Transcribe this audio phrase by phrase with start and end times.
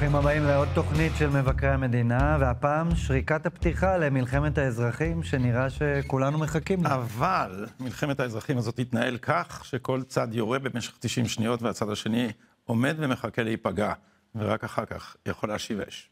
[0.00, 6.84] ברוכים הבאים לעוד תוכנית של מבקרי המדינה, והפעם שריקת הפתיחה למלחמת האזרחים, שנראה שכולנו מחכים
[6.84, 6.94] לה.
[6.94, 12.32] אבל מלחמת האזרחים הזאת תתנהל כך שכל צד יורה במשך 90 שניות והצד השני
[12.64, 13.92] עומד ומחכה להיפגע,
[14.34, 16.10] ורק אחר כך יכול להשיב אש.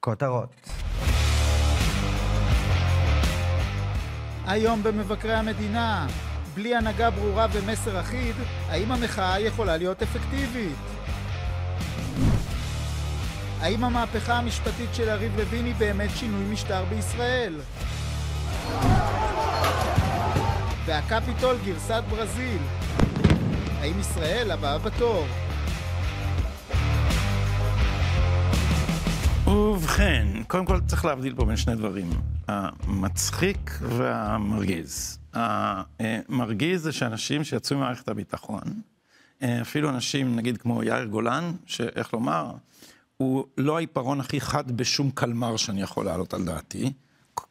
[0.00, 0.54] כותרות.
[4.46, 6.06] היום במבקרי המדינה,
[6.54, 8.34] בלי הנהגה ברורה ומסר אחיד,
[8.68, 10.78] האם המחאה יכולה להיות אפקטיבית?
[13.60, 17.60] האם המהפכה המשפטית של יריב לוין היא באמת שינוי משטר בישראל?
[20.86, 22.62] והקפיטול גרסת ברזיל.
[23.80, 25.26] האם ישראל הבאה בתור?
[29.46, 32.10] ובכן, קודם כל צריך להבדיל פה בין שני דברים,
[32.48, 35.18] המצחיק והמרגיז.
[35.34, 38.62] המרגיז זה שאנשים שיצאו ממערכת הביטחון,
[39.44, 42.52] אפילו אנשים, נגיד כמו יאיר גולן, שאיך לומר,
[43.20, 46.92] הוא לא העיפרון הכי חד בשום קלמר שאני יכול להעלות על דעתי.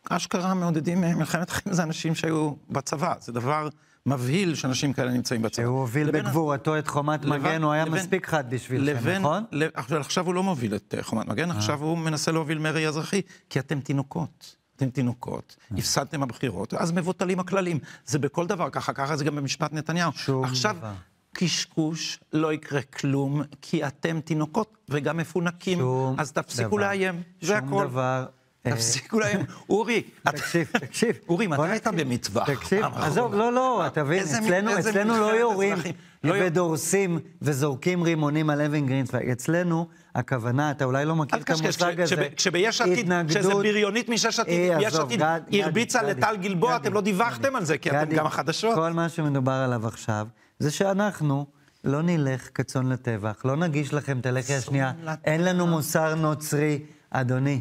[0.09, 3.69] אשכרה מעודדים מלחמת חיים זה אנשים שהיו בצבא, זה דבר
[4.05, 5.63] מבהיל שאנשים כאלה נמצאים בצבא.
[5.65, 9.43] שהוא הוביל בגבורתו את חומת לבין- מגן, הוא היה לבין- מספיק חד בשבילכם, לבין, נכון?
[9.51, 13.21] ל- עכשיו- הוא לא מוביל את אה, חומת מגן, עכשיו הוא מנסה להוביל מרי אזרחי,
[13.49, 14.55] כי אתם תינוקות.
[14.75, 15.77] אתם תינוקות, אה.
[15.77, 17.79] הפסדתם בבחירות, אז מבוטלים הכללים.
[18.05, 20.11] זה בכל דבר ככה, ככה זה גם במשפט נתניהו.
[20.15, 20.91] שום עכשיו, דבר.
[21.33, 26.77] קשקוש, לא יקרה כלום, כי אתם תינוקות וגם מפונקים, שום אז תפסיקו דבר.
[26.87, 27.85] לאיים, זה שום הכל.
[27.87, 28.25] דבר.
[28.65, 29.39] אה, תפסיקו לאיים.
[29.69, 31.15] אורי, תקשיב, תקשיב.
[31.29, 31.87] אורי, מתי היית.
[31.87, 32.49] במטווח?
[32.53, 33.35] תקשיב, עזוב?
[33.35, 34.23] לא, לא, אתה מבין,
[34.79, 35.77] אצלנו, לא יורים.
[36.23, 39.29] לא ודורסים וזורקים רימונים על אבן גרינצווייג.
[39.29, 42.15] אצלנו, הכוונה, אתה אולי לא מכיר את המושג הזה.
[42.15, 43.01] כשב- כשביש עתיד, שזה
[43.39, 45.21] התנגדות- בריונית משש עתיד, אה, יש עתיד
[45.63, 48.75] הרביצה לטל גלבוע, אתם לא דיווחתם על זה, כי אתם גם החדשות.
[48.75, 50.27] כל מה שמדובר עליו עכשיו,
[50.59, 51.45] זה שאנחנו
[51.83, 55.15] לא נלך כצאן לטבח, לא נגיש לכם את הלחי השנייה, לטבח.
[55.25, 56.79] אין לנו מוסר נוצרי.
[57.11, 57.59] אדוני,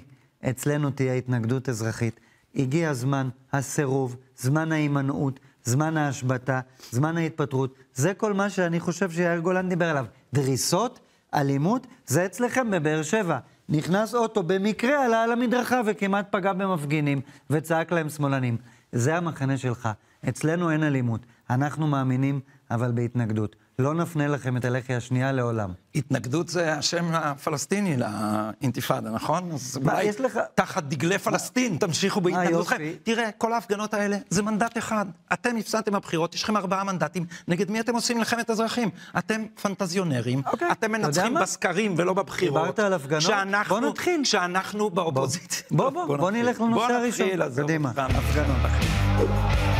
[0.50, 2.20] אצלנו תהיה התנגדות אזרחית.
[2.56, 6.60] הגיע הזמן הסירוב, זמן ההימנעות, זמן ההשבתה,
[6.90, 7.74] זמן ההתפטרות.
[7.94, 10.04] זה כל מה שאני חושב שיאיר גולן דיבר עליו.
[10.32, 11.00] דריסות,
[11.34, 13.38] אלימות, זה אצלכם בבאר שבע.
[13.68, 17.20] נכנס אוטו, במקרה עלה על המדרכה וכמעט פגע במפגינים,
[17.50, 18.56] וצעק להם שמאלנים.
[18.92, 19.88] זה המחנה שלך.
[20.28, 21.20] אצלנו אין אלימות.
[21.50, 23.56] אנחנו מאמינים, אבל בהתנגדות.
[23.78, 25.70] לא נפנה לכם את הלחי השנייה לעולם.
[25.94, 29.50] התנגדות זה השם הפלסטיני לאינתיפאדה, נכון?
[29.52, 32.76] אז מה, אולי יש לך- תחת דגלי פלסטין תמשיכו בהתנגדותכם.
[33.02, 35.06] תראה, כל ההפגנות האלה זה מנדט אחד.
[35.32, 37.26] אתם הפסדתם בבחירות, יש לכם ארבעה מנדטים.
[37.48, 38.90] נגד מי אתם עושים מלחמת אזרחים?
[39.18, 41.40] אתם פנטזיונרים, אוקיי, אתם מנצחים מה?
[41.42, 42.60] בסקרים ולא בבחירות.
[42.62, 43.22] דיברת על הפגנות?
[43.22, 44.20] כשאנחנו- בוא נתחיל.
[44.24, 45.62] כשאנחנו באופוזיציה.
[45.70, 46.44] בוא, בוא, בוא נתחיל.
[46.46, 47.26] נלך לנושא בוא הראשון.
[47.26, 47.90] נתחיל, עזוב קדימה.
[47.96, 49.77] הפגנות.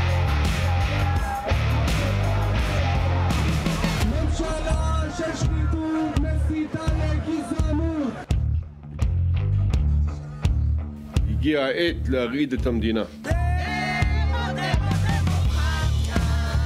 [11.48, 13.03] הגיעה העת להרעיד את המדינה.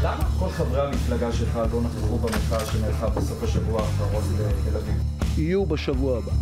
[0.02, 4.94] למה כל חברי המפלגה שלך לא נכחו במחאה שנערכה בסוף השבוע האחרון בתל אביב?
[5.38, 6.32] יהיו בשבוע הבא.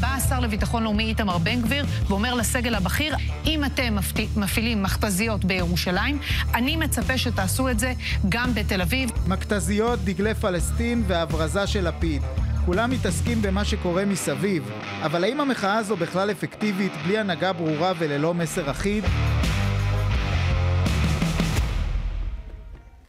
[0.00, 3.96] בא השר לביטחון לאומי איתמר בן גביר ואומר לסגל הבכיר, אם אתם
[4.36, 6.18] מפעילים מכתזיות בירושלים,
[6.54, 7.92] אני מצפה שתעשו את זה
[8.28, 9.10] גם בתל אביב.
[9.26, 12.22] מכתזיות, דגלי פלסטין והברזה של לפיד.
[12.66, 14.70] כולם מתעסקים במה שקורה מסביב,
[15.02, 19.04] אבל האם המחאה הזו בכלל אפקטיבית בלי הנהגה ברורה וללא מסר אחיד?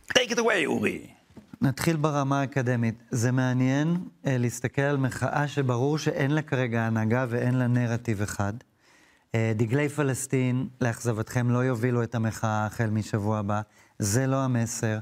[0.09, 1.07] take it away, אורי.
[1.61, 3.03] נתחיל ברמה האקדמית.
[3.11, 3.97] זה מעניין
[4.27, 8.53] אה, להסתכל על מחאה שברור שאין לה כרגע הנהגה ואין לה נרטיב אחד.
[9.35, 13.61] אה, דגלי פלסטין, לאכזבתכם, לא יובילו את המחאה החל משבוע הבא.
[13.99, 14.97] זה לא המסר.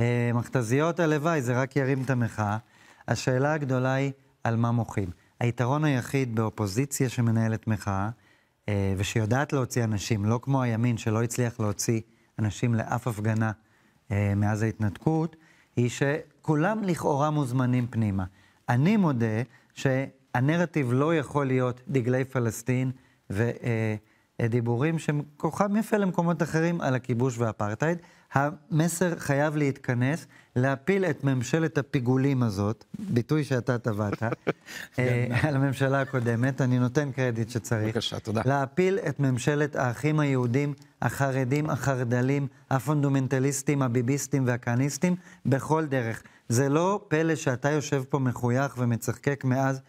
[0.00, 2.56] אה, מכתזיות, הלוואי, זה רק ירים את המחאה.
[3.08, 4.12] השאלה הגדולה היא
[4.44, 5.10] על מה מוחים.
[5.40, 8.10] היתרון היחיד באופוזיציה שמנהלת מחאה,
[8.68, 12.00] אה, ושיודעת להוציא אנשים, לא כמו הימין שלא הצליח להוציא
[12.38, 13.52] אנשים לאף הפגנה
[14.10, 15.36] אה, מאז ההתנתקות,
[15.76, 18.24] היא שכולם לכאורה מוזמנים פנימה.
[18.68, 19.42] אני מודה
[19.74, 22.90] שהנרטיב לא יכול להיות דגלי פלסטין
[24.40, 27.98] ודיבורים שכוחם יפה למקומות אחרים על הכיבוש והאפרטהייד.
[28.32, 34.22] המסר חייב להתכנס, להפיל את ממשלת הפיגולים הזאת, ביטוי שאתה טבעת,
[34.98, 37.94] אה, על הממשלה הקודמת, אני נותן קרדיט שצריך.
[37.94, 38.42] בבקשה, תודה.
[38.44, 45.16] להפיל את ממשלת האחים היהודים, החרדים, החרד"לים, הפונדומנטליסטים, הביביסטים והכהניסטים,
[45.46, 46.22] בכל דרך.
[46.48, 49.80] זה לא פלא שאתה יושב פה מחוייך ומצחקק מאז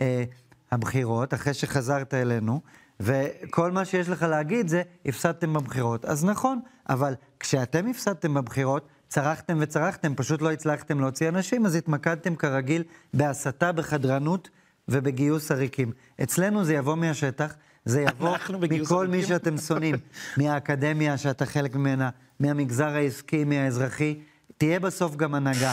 [0.00, 0.24] אה,
[0.72, 2.60] הבחירות, אחרי שחזרת אלינו,
[3.00, 6.04] וכל מה שיש לך להגיד זה, הפסדתם בבחירות.
[6.04, 12.36] אז נכון, אבל כשאתם הפסדתם בבחירות, צרחתם וצרחתם, פשוט לא הצלחתם להוציא אנשים, אז התמקדתם
[12.36, 12.82] כרגיל
[13.14, 14.48] בהסתה, בחדרנות
[14.88, 15.92] ובגיוס עריקים.
[16.22, 17.54] אצלנו זה יבוא מהשטח,
[17.84, 18.36] זה יבוא
[18.70, 19.28] מכל מי עריקים?
[19.28, 19.94] שאתם שונאים,
[20.36, 22.10] מהאקדמיה שאתה חלק ממנה,
[22.40, 24.20] מהמגזר העסקי, מהאזרחי.
[24.58, 25.72] תהיה בסוף גם הנהגה.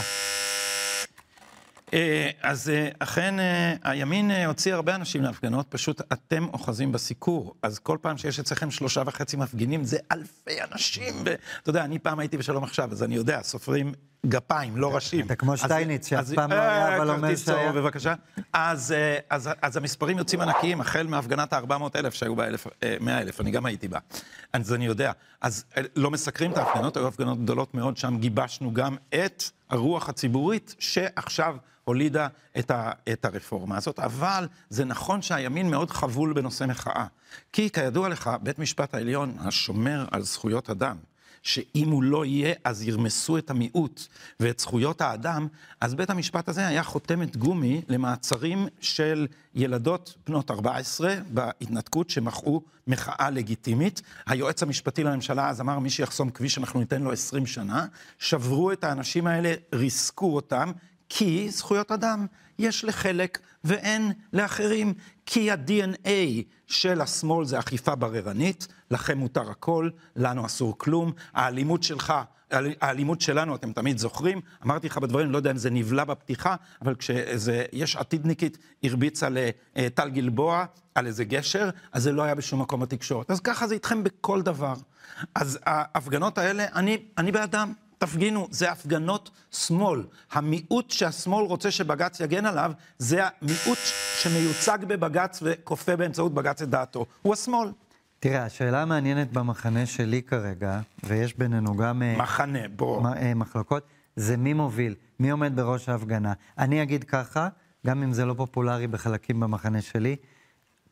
[1.94, 7.56] אה, אז אה, אכן אה, הימין הוציא הרבה אנשים להפגנות, פשוט אתם אוחזים בסיקור.
[7.62, 11.14] אז כל פעם שיש אצלכם שלושה וחצי מפגינים, זה אלפי אנשים.
[11.26, 13.94] ואתה יודע, אני פעם הייתי בשלום עכשיו, אז אני יודע, סופרים
[14.26, 15.26] גפיים, לא ראשים.
[15.26, 17.72] אתה כמו שטייניץ, שאף פעם לא היה, אבל אומר שהיה.
[17.72, 18.14] בבקשה.
[18.54, 18.94] אז,
[19.76, 22.46] המספרים יוצאים ענקיים, החל מהפגנת ה-400 אלף שהיו בה
[23.00, 24.00] 100 אלף, אני גם הייתי בה.
[24.54, 25.12] אז אני יודע.
[25.42, 25.66] אז
[25.96, 31.56] לא מסקרים את ההפגנות, היו הפגנות גדולות מאוד, שם גיבשנו גם את הרוח הציבורית שעכשיו
[31.92, 32.28] הולידה
[32.60, 34.00] את, ה, את הרפורמה הזאת.
[34.00, 37.06] אבל זה נכון שהימין מאוד חבול בנושא מחאה.
[37.54, 40.98] כי כידוע לך, בית משפט העליון, השומר על זכויות אדם,
[41.44, 44.08] שאם הוא לא יהיה, אז ירמסו את המיעוט
[44.40, 45.48] ואת זכויות האדם,
[45.82, 53.30] אז בית המשפט הזה היה חותמת גומי למעצרים של ילדות בנות 14 בהתנתקות שמחאו מחאה
[53.30, 54.02] לגיטימית.
[54.26, 57.86] היועץ המשפטי לממשלה אז אמר, מי שיחסום כביש, אנחנו ניתן לו 20 שנה.
[58.20, 60.72] שברו את האנשים האלה, ריסקו אותם,
[61.14, 62.26] כי זכויות אדם
[62.60, 64.94] יש לחלק ואין לאחרים.
[65.26, 66.10] כי ה-DNA
[66.68, 71.12] של השמאל זה אכיפה בררנית, לכם מותר הכל, לנו אסור כלום.
[71.34, 72.14] האלימות שלך,
[72.52, 76.96] האלימות שלנו, אתם תמיד זוכרים, אמרתי לך בדברים, לא יודע אם זה נבלע בפתיחה, אבל
[76.96, 79.28] כשאיזה יש עתידניקית הרביצה
[79.76, 80.66] לטל גלבוע
[80.96, 83.32] על איזה גשר, אז זה לא היה בשום מקום בתקשורת.
[83.32, 84.74] אז ככה זה איתכם בכל דבר.
[85.36, 87.74] אז ההפגנות האלה, אני, אני בעדם.
[88.02, 90.04] תפגינו, זה הפגנות שמאל.
[90.32, 93.78] המיעוט שהשמאל רוצה שבג"ץ יגן עליו, זה המיעוט
[94.20, 97.06] שמיוצג בבג"ץ וכופה באמצעות בג"ץ את דעתו.
[97.22, 97.70] הוא השמאל.
[98.20, 103.08] תראה, השאלה המעניינת במחנה שלי כרגע, ויש בינינו גם אה, מחנה, בוא.
[103.08, 103.84] אה, מחלוקות,
[104.16, 106.34] זה מי מוביל, מי עומד בראש ההפגנה.
[106.58, 107.48] אני אגיד ככה,
[107.88, 110.16] גם אם זה לא פופולרי בחלקים במחנה שלי,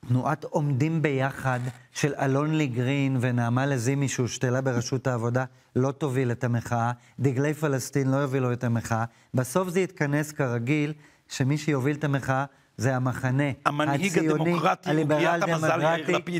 [0.07, 1.59] תנועת עומדים ביחד
[1.91, 8.17] של אלון ליגרין ונעמה לזימי שהושתלה בראשות העבודה לא תוביל את המחאה, דגלי פלסטין לא
[8.17, 9.05] יובילו את המחאה.
[9.33, 10.93] בסוף זה יתכנס כרגיל,
[11.27, 12.45] שמי שיוביל את המחאה
[12.77, 16.39] זה המחנה המנהיג הציוני, הדמוקרטי, הליברל דמוקרטי.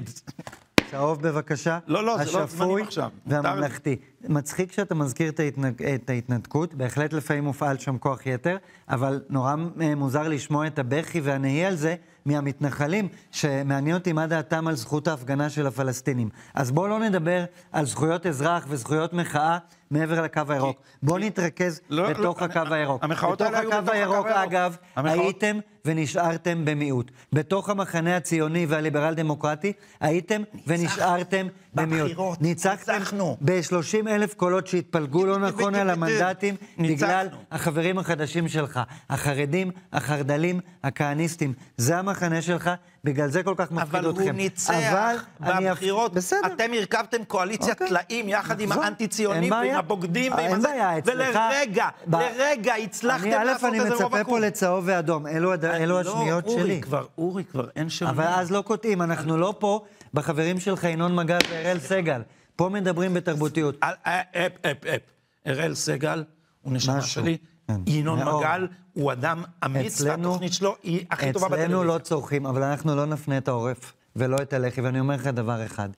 [0.91, 1.79] צהוב בבקשה.
[1.87, 3.09] לא, לא, זה לא זמנים עכשיו.
[3.27, 3.95] והממלכתי.
[4.29, 5.81] מצחיק שאתה מזכיר את, ההתנק...
[5.81, 8.57] את ההתנתקות, בהחלט לפעמים מופעל שם כוח יתר,
[8.89, 9.55] אבל נורא
[9.97, 11.95] מוזר לשמוע את הבכי והנהי על זה
[12.25, 16.29] מהמתנחלים, שמעניין אותי מה דעתם על זכות ההפגנה של הפלסטינים.
[16.53, 19.57] אז בואו לא נדבר על זכויות אזרח וזכויות מחאה
[19.91, 20.77] מעבר לקו הירוק.
[21.03, 23.03] בואו נתרכז לא, בתוך לא, הקו הירוק.
[23.03, 24.37] המחאות האלה היו בתוך בתוך הקו הקו הירוק, הירוק.
[24.43, 27.11] אגב, המחאות- הייתם ונשארתם במיעוט.
[27.33, 32.01] בתוך המחנה הציוני והליברל דמוקרטי, הייתם ונשארתם במיעוט.
[32.09, 33.37] בבחירות, ניצחתם ניצחנו.
[33.41, 37.41] ב-30 אלף קולות שהתפלגו לא נכון על המנדטים, בגלל ניצחנו.
[37.51, 38.79] החברים החדשים שלך.
[39.09, 41.53] החרדים, החרד"לים, הכהניסטים.
[41.77, 42.69] זה המחנה שלך,
[43.03, 44.21] בגלל זה כל כך מפחיד אבל אתכם.
[44.23, 44.73] הוא ניצח
[45.41, 46.13] אבל אני אפ- בבחירות.
[46.13, 46.39] בסדר.
[46.45, 47.87] אתם הרכבתם קואליציית אוקיי.
[47.87, 48.83] טלאים יחד עם נחזור.
[48.83, 49.75] האנטי-ציונים ועם.
[49.75, 54.39] הבוגדים ועם אין בעיה, אצלך- ולרגע, לרגע הצלחתם אני, לעשות אני איזה רוב מצפה פה.
[54.39, 55.27] לצהוב ואדום.
[55.27, 56.81] אלו הד- אלו השניות לא, אורי שלי.
[56.81, 58.07] כבר, אורי כבר, אין שום...
[58.07, 62.21] אבל אז לא קוטעים, אנחנו לא פה בחברים שלך, ינון מגל ואראל סגל.
[62.55, 63.75] פה מדברים בתרבותיות.
[63.81, 63.93] אפ,
[64.61, 65.01] אפ, אפ.
[65.47, 66.23] אראל סגל
[66.61, 67.09] הוא נשמה משהו.
[67.23, 67.37] שלי,
[67.67, 67.81] כן.
[67.87, 68.19] ינון.
[68.19, 71.65] מגל הוא אדם אמיץ, והתוכנית שלו היא הכי טובה בטלוויזיה.
[71.67, 75.27] אצלנו לא צורכים, אבל אנחנו לא נפנה את העורף ולא את הלחי, ואני אומר לך
[75.27, 75.89] דבר אחד.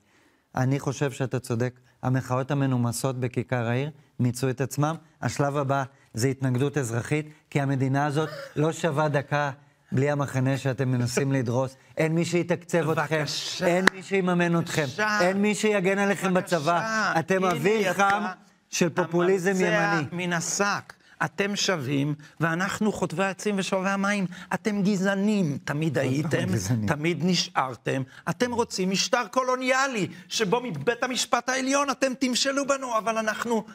[0.55, 4.95] אני חושב שאתה צודק, המחאות המנומסות בכיכר העיר מיצו את עצמם.
[5.21, 9.51] השלב הבא זה התנגדות אזרחית, כי המדינה הזאת לא שווה דקה
[9.91, 11.75] בלי המחנה שאתם מנסים לדרוס.
[11.97, 13.23] אין מי שיתקצב אתכם.
[13.65, 14.85] אין מי שיממן אתכם.
[15.21, 16.33] אין מי שיגן עליכם.
[16.33, 17.13] בצבא.
[17.19, 18.23] אתם אוויר חם
[18.69, 20.25] של פופוליזם המרצע ימני.
[20.27, 20.93] מן השק.
[21.25, 24.25] אתם שווים, ואנחנו חוטבי העצים ושואבי המים.
[24.53, 25.57] אתם גזענים.
[25.63, 26.47] תמיד הייתם.
[26.87, 28.01] תמיד נשארתם.
[28.29, 33.65] אתם רוצים משטר קולוניאלי, שבו מבית המשפט העליון אתם תמשלו בנו, אבל אנחנו...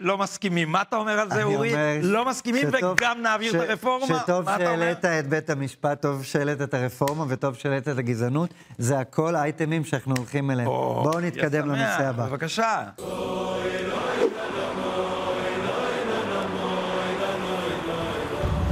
[0.00, 0.72] לא מסכימים.
[0.72, 1.68] מה אתה אומר על זה, אורי?
[1.74, 4.06] אומר לא מסכימים, שטוב- וגם נעביר ש- את הרפורמה?
[4.06, 4.78] שטוב מה אתה אומר?
[4.80, 8.50] שהעלית את בית המשפט, טוב שהעלית את הרפורמה וטוב שהעלית את הגזענות.
[8.78, 10.68] זה הכל אייטמים שאנחנו הולכים אליהם.
[10.68, 12.26] או, בואו נתקדם לנושא הבא.
[12.26, 12.82] בבקשה.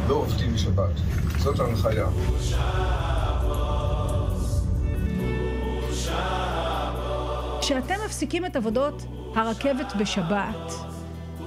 [0.08, 0.90] לא עובדים בשבת.
[1.38, 2.06] זאת ההנחיה.
[7.60, 9.02] כשאתם מפסיקים את עבודות
[9.36, 10.72] הרכבת בשבת,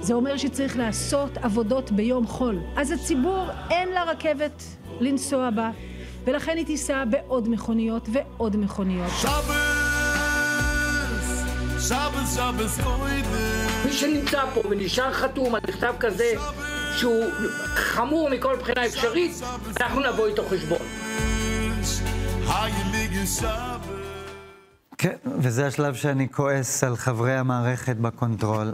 [0.02, 2.58] זה אומר שצריך לעשות עבודות ביום חול.
[2.76, 4.62] אז הציבור אין לה רכבת
[5.00, 5.70] לנסוע בה,
[6.24, 9.10] ולכן היא תיסע בעוד מכוניות ועוד מכוניות.
[11.88, 13.86] Shabbos, Shabbos, koide.
[13.86, 16.32] מי שנמצא פה ונשאר חתום על מכתב כזה
[16.96, 17.24] שהוא
[17.74, 19.32] חמור מכל בחינה אפשרית,
[19.80, 20.78] אנחנו נבוא איתו חשבון.
[24.98, 28.72] כן, וזה השלב שאני כועס על חברי המערכת בקונטרול.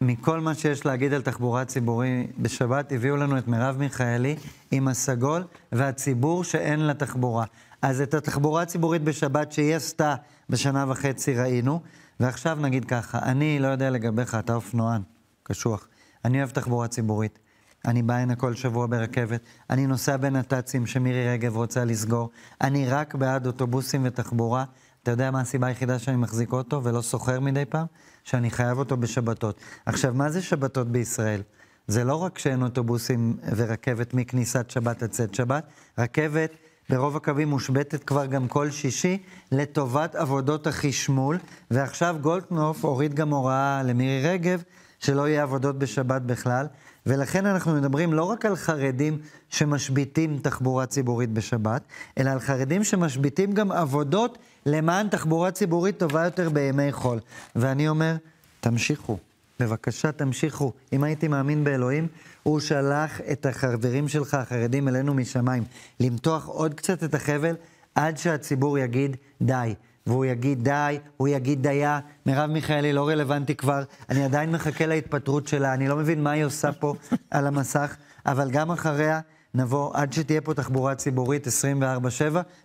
[0.00, 4.36] מכל מה שיש להגיד על תחבורה ציבורית, בשבת הביאו לנו את מרב מיכאלי
[4.70, 7.44] עם הסגול והציבור שאין לה תחבורה.
[7.82, 10.14] אז את התחבורה הציבורית בשבת שהיא עשתה
[10.50, 11.80] בשנה וחצי ראינו,
[12.20, 15.02] ועכשיו נגיד ככה, אני לא יודע לגביך, אתה אופנוען,
[15.42, 15.88] קשוח.
[16.24, 17.38] אני אוהב תחבורה ציבורית.
[17.86, 23.14] אני בא הנה כל שבוע ברכבת, אני נוסע בנת"צים שמירי רגב רוצה לסגור, אני רק
[23.14, 24.64] בעד אוטובוסים ותחבורה.
[25.02, 27.86] אתה יודע מה הסיבה היחידה שאני מחזיק אוטו ולא סוחר מדי פעם?
[28.26, 29.60] שאני חייב אותו בשבתות.
[29.86, 31.42] עכשיו, מה זה שבתות בישראל?
[31.86, 35.66] זה לא רק שאין אוטובוסים ורכבת מכניסת שבת עד צאת שבת,
[35.98, 36.50] רכבת
[36.90, 41.38] ברוב הקווים מושבתת כבר גם כל שישי לטובת עבודות החשמול,
[41.70, 44.62] ועכשיו גולדקנופ הוריד גם הוראה למירי רגב
[44.98, 46.66] שלא יהיה עבודות בשבת בכלל,
[47.06, 49.18] ולכן אנחנו מדברים לא רק על חרדים
[49.50, 51.82] שמשביתים תחבורה ציבורית בשבת,
[52.18, 57.18] אלא על חרדים שמשביתים גם עבודות למען תחבורה ציבורית טובה יותר בימי חול.
[57.56, 58.16] ואני אומר,
[58.60, 59.18] תמשיכו.
[59.60, 60.72] בבקשה, תמשיכו.
[60.92, 62.08] אם הייתי מאמין באלוהים,
[62.42, 65.64] הוא שלח את החברים שלך, החרדים, אלינו משמיים,
[66.00, 67.56] למתוח עוד קצת את החבל
[67.94, 69.74] עד שהציבור יגיד די.
[70.06, 75.48] והוא יגיד די, הוא יגיד דייה, מרב מיכאלי לא רלוונטי כבר, אני עדיין מחכה להתפטרות
[75.48, 76.94] שלה, אני לא מבין מה היא עושה פה
[77.30, 77.96] על המסך,
[78.26, 79.20] אבל גם אחריה
[79.54, 81.50] נבוא עד שתהיה פה תחבורה ציבורית 24-7,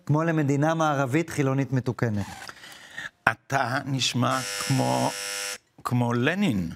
[0.06, 2.26] כמו למדינה מערבית חילונית מתוקנת.
[3.30, 5.10] אתה נשמע כמו,
[5.84, 6.70] כמו לנין.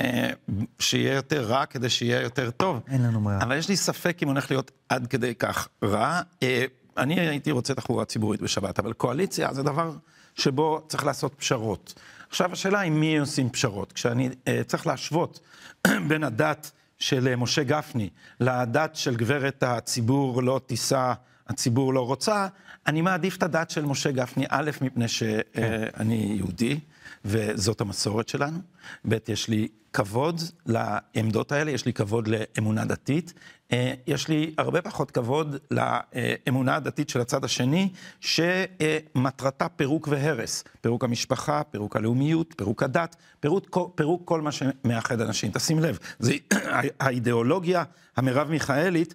[0.00, 0.30] אה,
[0.78, 2.80] שיהיה יותר רע כדי שיהיה יותר טוב.
[2.88, 3.42] אין לנו ברירה.
[3.42, 6.20] אבל יש לי ספק אם הולך להיות עד כדי כך רע.
[6.98, 9.92] אה, אני הייתי רוצה תחבורה ציבורית בשבת, אבל קואליציה זה דבר
[10.34, 11.94] שבו צריך לעשות פשרות.
[12.28, 13.92] עכשיו השאלה היא מי עושים פשרות.
[13.92, 15.40] כשאני אה, צריך להשוות
[16.08, 21.12] בין הדת של משה גפני לדת של גברת הציבור לא תישא,
[21.48, 22.46] הציבור לא רוצה,
[22.86, 26.80] אני מעדיף את הדת של משה גפני, א', מפני שאני יהודי,
[27.24, 28.58] וזאת המסורת שלנו,
[29.08, 33.42] ב', יש לי כבוד לעמדות האלה, יש לי כבוד לאמונה דתית, אה,
[34.06, 40.64] יש לי הרבה פחות כבוד לאמונה הדתית של הצד השני, שמטרתה פירוק והרס.
[40.80, 45.50] פירוק המשפחה, פירוק הלאומיות, פירוק הדת, פירוק, פירוק כל מה שמאחד אנשים.
[45.54, 46.32] תשים לב, זה,
[47.00, 47.84] האידיאולוגיה
[48.18, 49.14] המרב מיכאלית,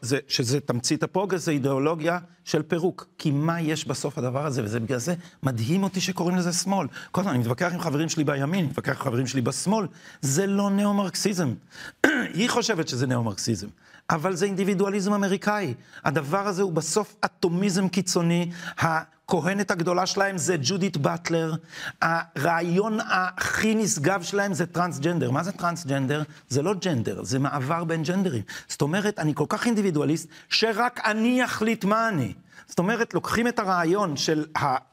[0.00, 3.08] זה, שזה תמצית הפוגס, זה אידיאולוגיה של פירוק.
[3.18, 6.86] כי מה יש בסוף הדבר הזה, וזה בגלל זה מדהים אותי שקוראים לזה שמאל.
[7.10, 9.86] כל הזמן אני מתווכח עם חברים שלי בימין, אני מתווכח עם חברים שלי בשמאל,
[10.20, 11.54] זה לא ניאו-מרקסיזם.
[12.34, 13.66] היא חושבת שזה ניאו-מרקסיזם.
[14.12, 15.74] אבל זה אינדיבידואליזם אמריקאי.
[16.04, 18.50] הדבר הזה הוא בסוף אטומיזם קיצוני.
[18.78, 21.54] הכהנת הגדולה שלהם זה ג'ודית באטלר.
[22.02, 25.30] הרעיון הכי נשגב שלהם זה טרנסג'נדר.
[25.30, 26.22] מה זה טרנסג'נדר?
[26.48, 28.42] זה לא ג'נדר, זה מעבר בין ג'נדרים.
[28.68, 32.34] זאת אומרת, אני כל כך אינדיבידואליסט, שרק אני אחליט מה אני.
[32.66, 34.44] זאת אומרת, לוקחים את הרעיון של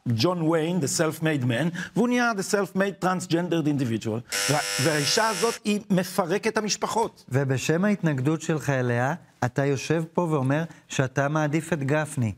[0.08, 4.52] ג'ון ויין, the self-made man, והוא נהיה the self-made transgendered individual,
[4.84, 7.26] והאישה הזאת היא מפרקת המשפחות.
[7.30, 9.14] ובשם ההתנגדות שלך אליה,
[9.46, 12.34] אתה יושב פה ואומר שאתה מעדיף את גפני.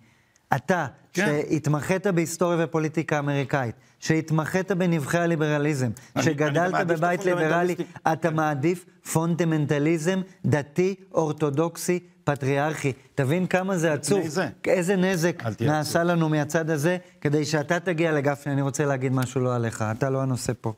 [0.56, 1.26] אתה, כן.
[1.26, 7.76] שהתמחית בהיסטוריה ופוליטיקה אמריקאית, שהתמחית בנבחי הליברליזם, אני, שגדלת אני בבית ליברלי,
[8.14, 12.94] אתה מעדיף פונדמנטליזם דתי, אורתודוקסי, פטריארכי.
[13.16, 14.28] תבין כמה זה עצוב.
[14.28, 14.48] זה.
[14.68, 18.54] איזה נזק נעשה לנו מהצד הזה, כדי שאתה תגיע לגפני.
[18.54, 20.74] אני רוצה להגיד משהו לא עליך, אתה לא הנושא פה.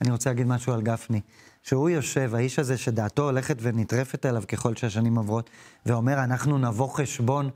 [0.00, 1.20] אני רוצה להגיד משהו על גפני.
[1.62, 5.50] שהוא יושב, האיש הזה שדעתו הולכת ונטרפת עליו ככל שהשנים עוברות,
[5.86, 7.50] ואומר, אנחנו נבוא חשבון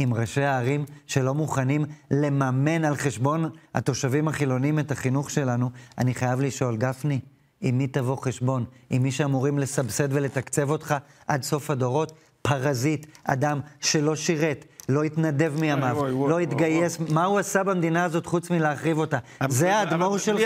[0.00, 6.40] עם ראשי הערים שלא מוכנים לממן על חשבון התושבים החילונים את החינוך שלנו, אני חייב
[6.40, 7.20] לשאול, גפני,
[7.60, 8.64] עם מי תבוא חשבון?
[8.90, 10.94] עם מי שאמורים לסבסד ולתקצב אותך
[11.28, 12.12] עד סוף הדורות?
[12.42, 18.50] פרזיט, אדם שלא שירת, לא התנדב מימיו, לא התגייס, מה הוא עשה במדינה הזאת חוץ
[18.50, 19.18] מלהחריב אותה?
[19.48, 20.40] זה האדמו"ר שלך?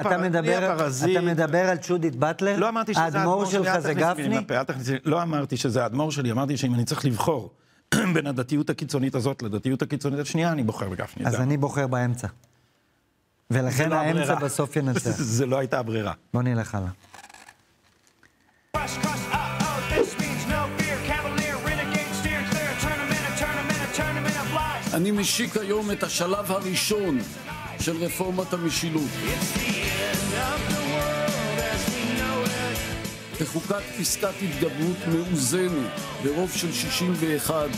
[0.00, 2.56] אתה מדבר על צ'ודית באטלר?
[2.58, 4.38] לא אמרתי שזה האדמו"ר שלך זה גפני?
[5.04, 7.50] לא אמרתי שזה האדמו"ר שלי, אמרתי שאם אני צריך לבחור
[8.14, 11.26] בין הדתיות הקיצונית הזאת לדתיות הקיצונית השנייה, אני בוחר בגפני.
[11.26, 12.28] אז אני בוחר באמצע.
[13.50, 15.10] ולכן לא האמצע בסוף ינצח.
[15.38, 16.12] זה לא הייתה הברירה.
[16.34, 16.90] בוא נלך הלאה.
[24.94, 27.18] אני משיק היום את השלב הראשון
[27.80, 29.10] של רפורמת המשילות.
[33.40, 37.68] בחוקת פסקת התגברות מאוזנת ברוב של 61.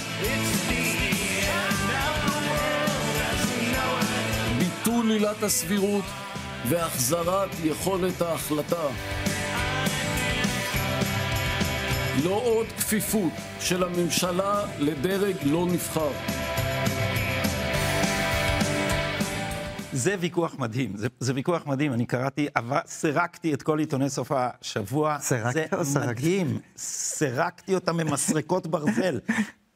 [4.58, 6.04] ביטול עילת הסבירות
[6.68, 8.86] והחזרת יכולת ההחלטה.
[12.24, 16.10] לא עוד כפיפות של הממשלה לדרג לא נבחר.
[20.00, 24.32] זה ויכוח מדהים, זה, זה ויכוח מדהים, אני קראתי, אבל סירקתי את כל עיתוני סוף
[24.34, 25.18] השבוע.
[25.20, 26.08] סירקת או זה סרקת?
[26.08, 29.18] מדהים, סירקתי אותם ממסרקות ברזל.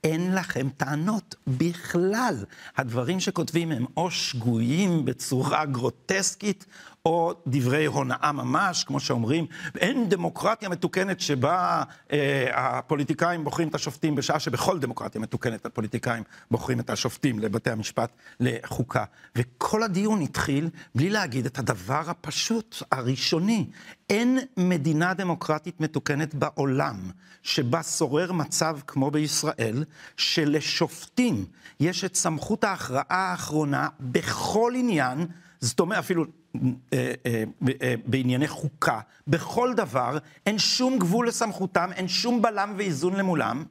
[0.05, 2.45] אין לכם טענות בכלל.
[2.77, 6.67] הדברים שכותבים הם או שגויים בצורה גרוטסקית,
[7.07, 9.47] או דברי הונאה ממש, כמו שאומרים.
[9.79, 11.83] אין דמוקרטיה מתוקנת שבה
[12.13, 18.13] אה, הפוליטיקאים בוחרים את השופטים, בשעה שבכל דמוקרטיה מתוקנת הפוליטיקאים בוחרים את השופטים לבתי המשפט
[18.41, 19.05] לחוקה.
[19.37, 23.67] וכל הדיון התחיל בלי להגיד את הדבר הפשוט, הראשוני.
[24.11, 27.11] אין מדינה דמוקרטית מתוקנת בעולם
[27.43, 29.85] שבה שורר מצב כמו בישראל,
[30.17, 31.45] שלשופטים
[31.81, 35.27] יש את סמכות ההכרעה האחרונה בכל עניין,
[35.61, 37.45] זאת אומרת אפילו אה, אה,
[37.83, 43.65] אה, בענייני חוקה, בכל דבר, אין שום גבול לסמכותם, אין שום בלם ואיזון למולם,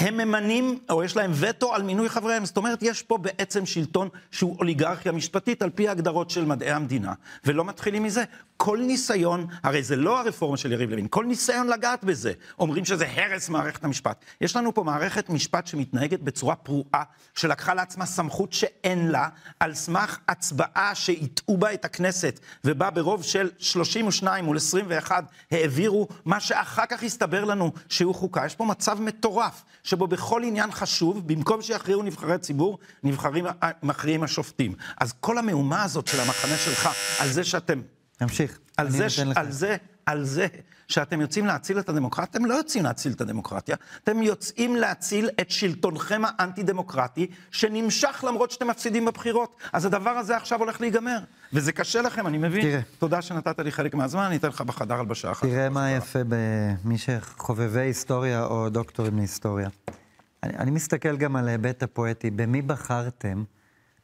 [0.00, 2.44] והם ממנים, או יש להם וטו על מינוי חבריהם.
[2.44, 7.12] זאת אומרת, יש פה בעצם שלטון שהוא אוליגרכיה משפטית על פי ההגדרות של מדעי המדינה,
[7.44, 8.24] ולא מתחילים מזה.
[8.56, 13.06] כל ניסיון, הרי זה לא הרפורמה של יריב לוין, כל ניסיון לגעת בזה, אומרים שזה
[13.14, 14.24] הרס מערכת המשפט.
[14.40, 17.02] יש לנו פה מערכת משפט שמתנהגת בצורה פרועה,
[17.34, 19.28] שלקחה לעצמה סמכות שאין לה,
[19.60, 26.40] על סמך הצבעה שהטעו בה את הכנסת, ובה ברוב של 32 מול 21 העבירו מה
[26.40, 28.46] שאחר כך הסתבר לנו שהוא חוקה.
[28.46, 33.46] יש פה מצב מטורף, שבו בכל עניין חשוב, במקום שיכריעו נבחרי ציבור, נבחרים,
[33.82, 34.74] מכריעים השופטים.
[35.00, 36.88] אז כל המהומה הזאת של המחנה שלך,
[37.20, 37.80] על זה שאתם...
[38.16, 38.58] תמשיך.
[38.76, 39.06] על זה.
[39.36, 39.76] על זה,
[40.06, 40.46] על זה
[40.88, 45.50] שאתם יוצאים להציל את הדמוקרטיה, אתם לא יוצאים להציל את הדמוקרטיה, אתם יוצאים להציל את
[45.50, 49.56] שלטונכם האנטי-דמוקרטי, שנמשך למרות שאתם מפסידים בבחירות.
[49.72, 51.18] אז הדבר הזה עכשיו הולך להיגמר.
[51.52, 52.62] וזה קשה לכם, אני מבין.
[52.62, 52.80] תראה.
[52.98, 55.42] תודה שנתת לי חלק מהזמן, אני אתן לך בחדר הלבשה אחת.
[55.42, 59.68] תראה מה יפה במי שחובבי היסטוריה או דוקטורים להיסטוריה.
[60.42, 62.30] אני, אני מסתכל גם על ההיבט הפואטי.
[62.30, 63.44] במי בחרתם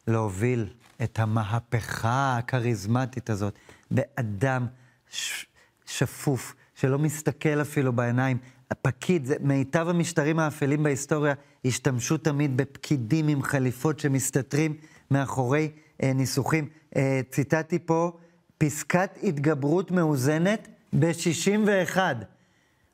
[0.09, 0.67] להוביל
[1.03, 3.55] את המהפכה הכריזמטית הזאת?
[3.91, 4.67] באדם
[5.11, 5.47] ש,
[5.87, 8.37] שפוף, שלא מסתכל אפילו בעיניים.
[8.71, 14.75] הפקיד, זה מיטב המשטרים האפלים בהיסטוריה, השתמשו תמיד בפקידים עם חליפות שמסתתרים
[15.11, 15.71] מאחורי
[16.03, 16.69] אה, ניסוחים.
[16.97, 18.13] אה, ציטטתי פה,
[18.59, 21.99] פסקת התגברות מאוזנת ב-61.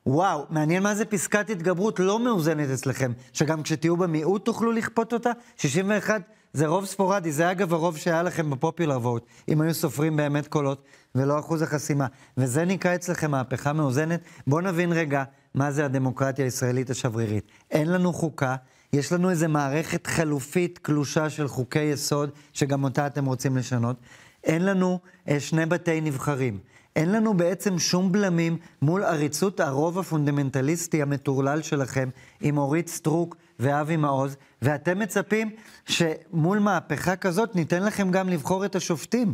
[0.07, 5.31] וואו, מעניין מה זה פסקת התגברות לא מאוזנת אצלכם, שגם כשתהיו במיעוט תוכלו לכפות אותה?
[5.57, 10.49] 61 זה רוב ספורדי, זה אגב הרוב שהיה לכם בפופולר ווט, אם היו סופרים באמת
[10.49, 12.07] קולות ולא אחוז החסימה.
[12.37, 14.21] וזה נקרא אצלכם מהפכה מאוזנת.
[14.47, 17.45] בואו נבין רגע מה זה הדמוקרטיה הישראלית השברירית.
[17.71, 18.57] אין לנו חוקה,
[18.93, 23.97] יש לנו איזו מערכת חלופית קלושה של חוקי יסוד, שגם אותה אתם רוצים לשנות.
[24.45, 26.59] אין לנו אה, שני בתי נבחרים.
[26.97, 32.09] אין לנו בעצם שום בלמים מול עריצות הרוב הפונדמנטליסטי המטורלל שלכם
[32.41, 35.51] עם אורית סטרוק ואבי מעוז, ואתם מצפים
[35.85, 39.33] שמול מהפכה כזאת ניתן לכם גם לבחור את השופטים.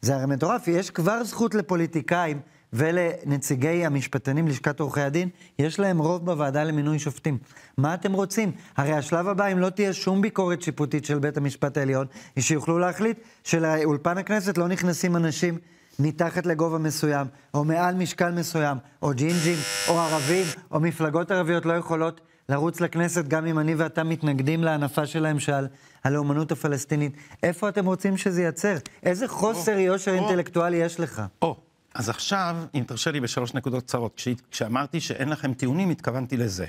[0.00, 2.40] זה הרי מטורף, יש כבר זכות לפוליטיקאים
[2.72, 7.38] ולנציגי המשפטנים, לשכת עורכי הדין, יש להם רוב בוועדה למינוי שופטים.
[7.78, 8.52] מה אתם רוצים?
[8.76, 12.78] הרי השלב הבא, אם לא תהיה שום ביקורת שיפוטית של בית המשפט העליון, היא שיוכלו
[12.78, 15.58] להחליט שלאולפן הכנסת לא נכנסים אנשים
[15.98, 21.72] מתחת לגובה מסוים, או מעל משקל מסוים, או ג'ינג'ים, או ערבים, או מפלגות ערביות לא
[21.72, 25.68] יכולות לרוץ לכנסת גם אם אני ואתה מתנגדים להנפה שלהם שעל
[26.04, 27.12] הלאומנות הפלסטינית.
[27.42, 28.76] איפה אתם רוצים שזה ייצר?
[29.02, 30.16] איזה חוסר יושר או.
[30.16, 31.22] אינטלקטואלי יש לך?
[31.42, 31.56] או,
[31.94, 36.66] אז עכשיו, אם תרשה לי בשלוש נקודות קצרות, כש, כשאמרתי שאין לכם טיעונים, התכוונתי לזה.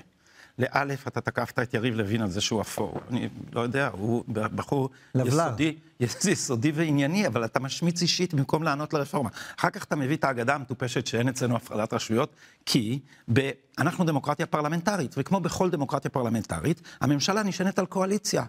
[0.60, 3.00] לאלף, אתה תקפת את יריב לוין על זה שהוא אפור.
[3.10, 4.90] אני לא יודע, הוא בחור.
[5.16, 5.76] יסודי,
[6.32, 9.30] יסודי וענייני, אבל אתה משמיץ אישית במקום לענות לרפורמה.
[9.60, 13.00] אחר כך אתה מביא את האגדה המטופשת שאין אצלנו הפרדת רשויות, כי
[13.34, 13.50] ב...
[13.78, 18.44] אנחנו דמוקרטיה פרלמנטרית, וכמו בכל דמוקרטיה פרלמנטרית, הממשלה נשענת על קואליציה.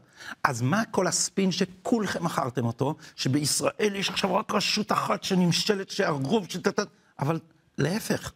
[0.45, 6.47] אז מה כל הספין שכולכם מכרתם אותו, שבישראל יש עכשיו רק רשות אחת שנמשלת, שהרוב,
[6.49, 6.79] שתת...
[7.19, 7.39] אבל
[7.79, 8.33] להפך.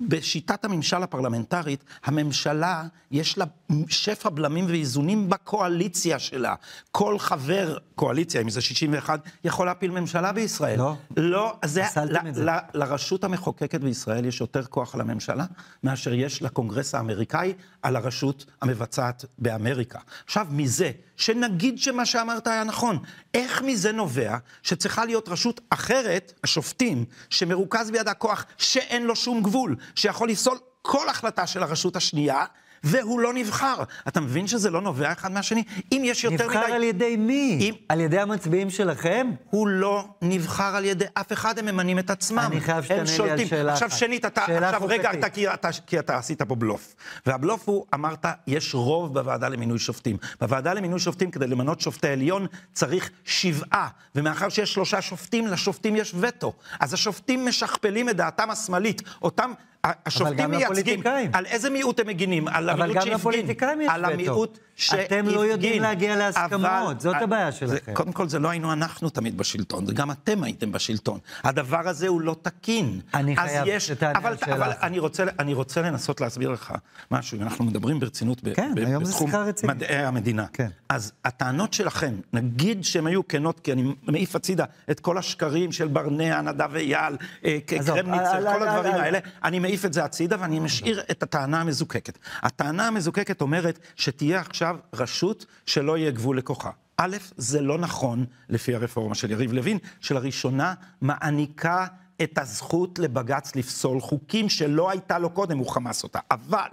[0.00, 3.44] בשיטת הממשל הפרלמנטרית, הממשלה, יש לה
[3.88, 6.54] שפע בלמים ואיזונים בקואליציה שלה.
[6.90, 10.78] כל חבר קואליציה, אם זה 61, יכול להפיל ממשלה בישראל.
[10.78, 10.94] לא.
[11.16, 11.84] לא, זה...
[11.84, 12.44] פסלתם ל- את זה.
[12.44, 15.44] ל- לרשות המחוקקת בישראל יש יותר כוח על הממשלה,
[15.84, 19.98] מאשר יש לקונגרס האמריקאי על הרשות המבצעת באמריקה.
[20.24, 22.98] עכשיו, מזה, שנגיד שמה שאמרת היה נכון,
[23.34, 29.76] איך מזה נובע שצריכה להיות רשות אחרת, השופטים, שמרוכז בידה כוח שאין לו שום גבול,
[29.94, 32.44] שיכול לפסול כל החלטה של הרשות השנייה,
[32.84, 33.82] והוא לא נבחר.
[34.08, 35.62] אתה מבין שזה לא נובע אחד מהשני?
[35.92, 36.72] אם יש יותר נבחר מדי...
[36.72, 37.58] על ידי מי?
[37.60, 39.30] אם- על ידי המצביעים שלכם?
[39.50, 42.38] הוא לא נבחר על ידי אף אחד, הם ממנים את עצמם.
[42.52, 43.46] אני חייב שתענה לי על.
[43.46, 43.98] שאלה עכשיו אחת.
[43.98, 45.12] שנית, אתה, שאלה עכשיו רגע.
[45.12, 46.94] אתה, כי, אתה, כי אתה עשית פה בלוף.
[47.26, 50.16] והבלוף הוא, אמרת, יש רוב בוועדה למינוי שופטים.
[50.40, 53.88] בוועדה למינוי שופטים, כדי למנות שופטי עליון, צריך שבעה.
[54.14, 56.52] ומאחר שיש שלושה שופטים, לשופטים יש וטו.
[56.80, 59.02] אז השופטים משכפלים את דעתם השמאלית.
[59.22, 59.52] אותם...
[59.84, 61.00] השופטים מייצגים.
[61.32, 62.48] על איזה מיעוט הם מגינים?
[62.48, 63.46] על המיעוט שהפגין.
[63.88, 64.04] על.
[64.04, 65.20] המיעוט שהפגין.
[65.20, 67.94] אתם לא יודעים להגיע להסכמות, אבל- זאת הבעיה זה- שלכם.
[67.94, 71.18] קודם כל, זה לא היינו אנחנו תמיד בשלטון, זה גם אתם הייתם בשלטון.
[71.44, 73.00] הדבר הזה הוא לא תקין.
[73.14, 74.72] אני חייב יש- שתענה אבל, על שאלה אבל.
[74.82, 76.72] אני רוצה, אני רוצה לנסות להסביר לך
[77.10, 79.30] משהו, אם אנחנו מדברים ברצינות ב, כן, ב, בתחום.
[79.64, 80.46] מדעי המדינה.
[80.52, 80.68] כן.
[80.88, 85.88] אז הטענות שלכם, נגיד שהן היו כנות, כי אני מעיף הצידה את כל השקרים של
[85.88, 90.36] ברנע, נדב אייל, אה, קרמניצר, על- כל על- הדברים האלה, אני מעיף את זה הצידה
[90.40, 92.18] ואני משאיר את הטענה המזוקקת.
[92.42, 96.70] הטענה המזוקקת אומרת שתהיה עכשיו רשות שלא יהיה גבול לכוחה.
[96.96, 101.86] א', זה לא נכון לפי הרפורמה של יריב לוין, שלראשונה מעניקה
[102.22, 106.18] את הזכות לבג"ץ לפסול חוקים שלא הייתה לו קודם, הוא חמס אותה.
[106.30, 106.68] אבל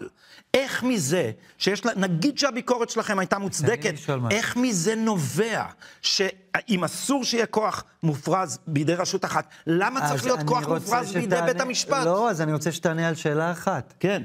[0.53, 3.93] איך מזה, שיש לה, נגיד שהביקורת שלכם הייתה מוצדקת.
[4.31, 5.63] איך מזה נובע
[6.01, 11.45] שאם אסור שיהיה כוח מופרז בידי רשות אחת, למה צריך להיות כוח מופרז בידי שתענה-
[11.45, 12.05] בית המשפט?
[12.05, 13.93] לא, אז אני רוצה שתענה על שאלה אחת.
[13.99, 14.23] כן.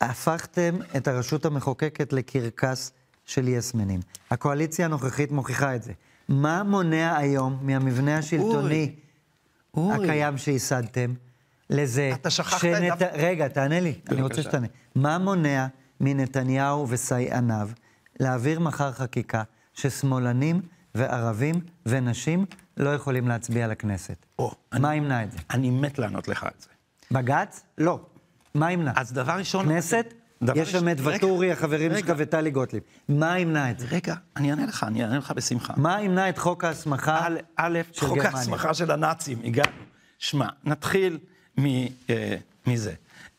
[0.00, 2.92] הפכתם את הרשות המחוקקת לקרקס
[3.24, 4.00] של יסמנים.
[4.30, 5.92] הקואליציה הנוכחית מוכיחה את זה.
[6.28, 8.94] מה מונע היום מהמבנה השלטוני
[9.74, 10.04] אורי.
[10.04, 11.14] הקיים שייסדתם
[11.70, 12.98] לזה אתה שכחת את שנת...
[12.98, 14.42] דף- רגע, תענה לי, אני רוצה.
[14.42, 14.66] שתענה.
[14.94, 15.66] מה מונע
[16.00, 17.68] מנתניהו וסייעניו
[18.20, 19.42] להעביר מחר חקיקה
[19.74, 20.60] ששמאלנים
[20.94, 21.54] וערבים
[21.86, 24.26] ונשים לא יכולים להצביע לכנסת?
[24.38, 25.38] או, מה ימנע את זה?
[25.50, 26.68] אני מת לענות לך על זה.
[27.10, 27.62] בג"ץ?
[27.78, 28.00] לא.
[28.54, 28.92] מה ימנע?
[28.96, 29.64] אז דבר ראשון...
[29.66, 30.14] כנסת?
[30.42, 32.12] דבר יש שם את ואטורי, החברים שלך.
[32.16, 32.82] וטלי גוטליב.
[33.08, 33.86] מה ימנע את זה?
[33.90, 35.74] רגע, אני אענה לך, אני אענה לך בשמחה.
[35.76, 38.18] מה ימנע את חוק ההסמכה א', א', חוק?
[38.18, 39.70] ההסמכה של הנאצים, הגענו.
[40.18, 41.18] שמע, נתחיל
[41.60, 41.66] מ,
[42.10, 42.92] אה, מזה.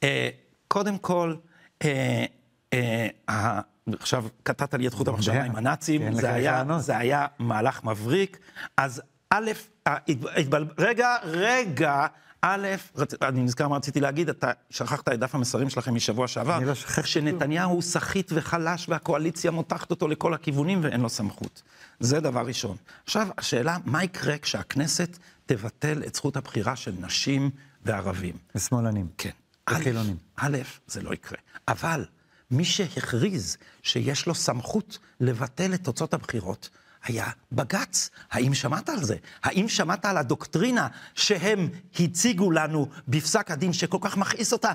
[0.03, 0.29] אה,
[0.67, 1.35] קודם כל,
[1.83, 2.25] אה,
[2.73, 3.59] אה,
[3.99, 6.81] עכשיו קטעת לי את חוט המחשבה עם הנאצים, זה היה, לענות.
[6.81, 8.37] זה היה מהלך מבריק.
[8.77, 9.51] אז א',
[9.85, 10.67] התבל...
[10.77, 12.07] רגע, רגע,
[12.41, 13.13] א', רצ...
[13.21, 16.75] אני נזכר מה רציתי להגיד, אתה שכחת את דף המסרים שלכם משבוע שעבר, אני לא
[16.75, 21.61] שכחתי שנתניהו הוא סחיט וחלש והקואליציה מותחת אותו לכל הכיוונים ואין לו סמכות.
[21.99, 22.77] זה דבר ראשון.
[23.03, 27.49] עכשיו, השאלה, מה יקרה כשהכנסת תבטל את זכות הבחירה של נשים
[27.85, 28.35] וערבים?
[28.55, 29.07] ושמאלנים.
[29.17, 29.29] כן.
[29.69, 30.17] וחילונים.
[30.35, 31.37] א', זה לא יקרה.
[31.67, 32.05] אבל
[32.51, 36.69] מי שהכריז שיש לו סמכות לבטל את תוצאות הבחירות,
[37.03, 38.09] היה בג"ץ.
[38.31, 39.15] האם שמעת על זה?
[39.43, 44.71] האם שמעת על הדוקטרינה שהם הציגו לנו בפסק הדין שכל כך מכעיס אותה,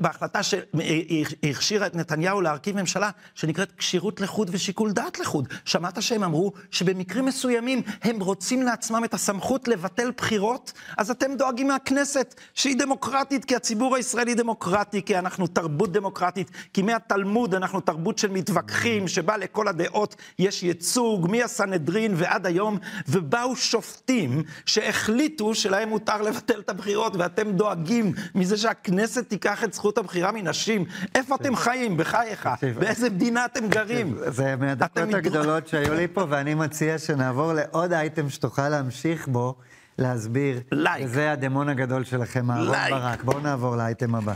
[0.00, 5.48] בהחלטה שהכשירה את נתניהו להרכיב ממשלה, שנקראת כשירות לחוד ושיקול דעת לחוד.
[5.64, 10.72] שמעת שהם אמרו שבמקרים מסוימים הם רוצים לעצמם את הסמכות לבטל בחירות?
[10.98, 16.82] אז אתם דואגים מהכנסת שהיא דמוקרטית, כי הציבור הישראלי דמוקרטי, כי אנחנו תרבות דמוקרטית, כי
[16.82, 21.30] מהתלמוד אנחנו תרבות של מתווכחים, שבה לכל הדעות יש ייצוג,
[21.66, 29.28] מהסנהדרין ועד היום, ובאו שופטים שהחליטו שלהם מותר לבטל את הבחירות, ואתם דואגים מזה שהכנסת
[29.28, 30.84] תיקח את זכות הבחירה מנשים.
[31.14, 32.48] איפה אתם חיים, בחייך?
[32.78, 34.18] באיזה מדינה אתם גרים?
[34.26, 39.54] זה מהדקות הגדולות שהיו לי פה, ואני מציע שנעבור לעוד אייטם שתוכל להמשיך בו,
[39.98, 40.60] להסביר.
[40.72, 41.04] לייק.
[41.06, 42.92] וזה הדמון הגדול שלכם, אהרן לייק.
[42.92, 43.24] ברק.
[43.24, 44.32] בואו נעבור לאייטם הבא.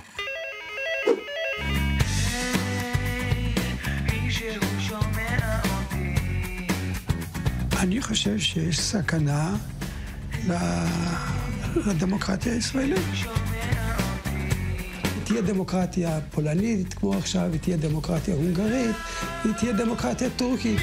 [7.81, 9.57] אני חושב שיש סכנה
[11.87, 12.99] לדמוקרטיה הישראלית.
[15.25, 18.97] תהיה דמוקרטיה פולנית כמו עכשיו, היא תהיה דמוקרטיה הונגרית,
[19.45, 20.81] היא תהיה דמוקרטיה טורקית.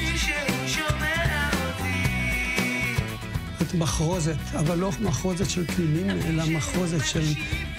[3.58, 7.24] זאת מחרוזת, אבל לא מחרוזת של פנינים, אלא מחרוזת של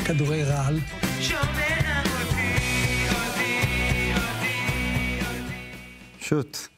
[0.06, 0.80] כדורי רעל.
[6.22, 6.75] שוט.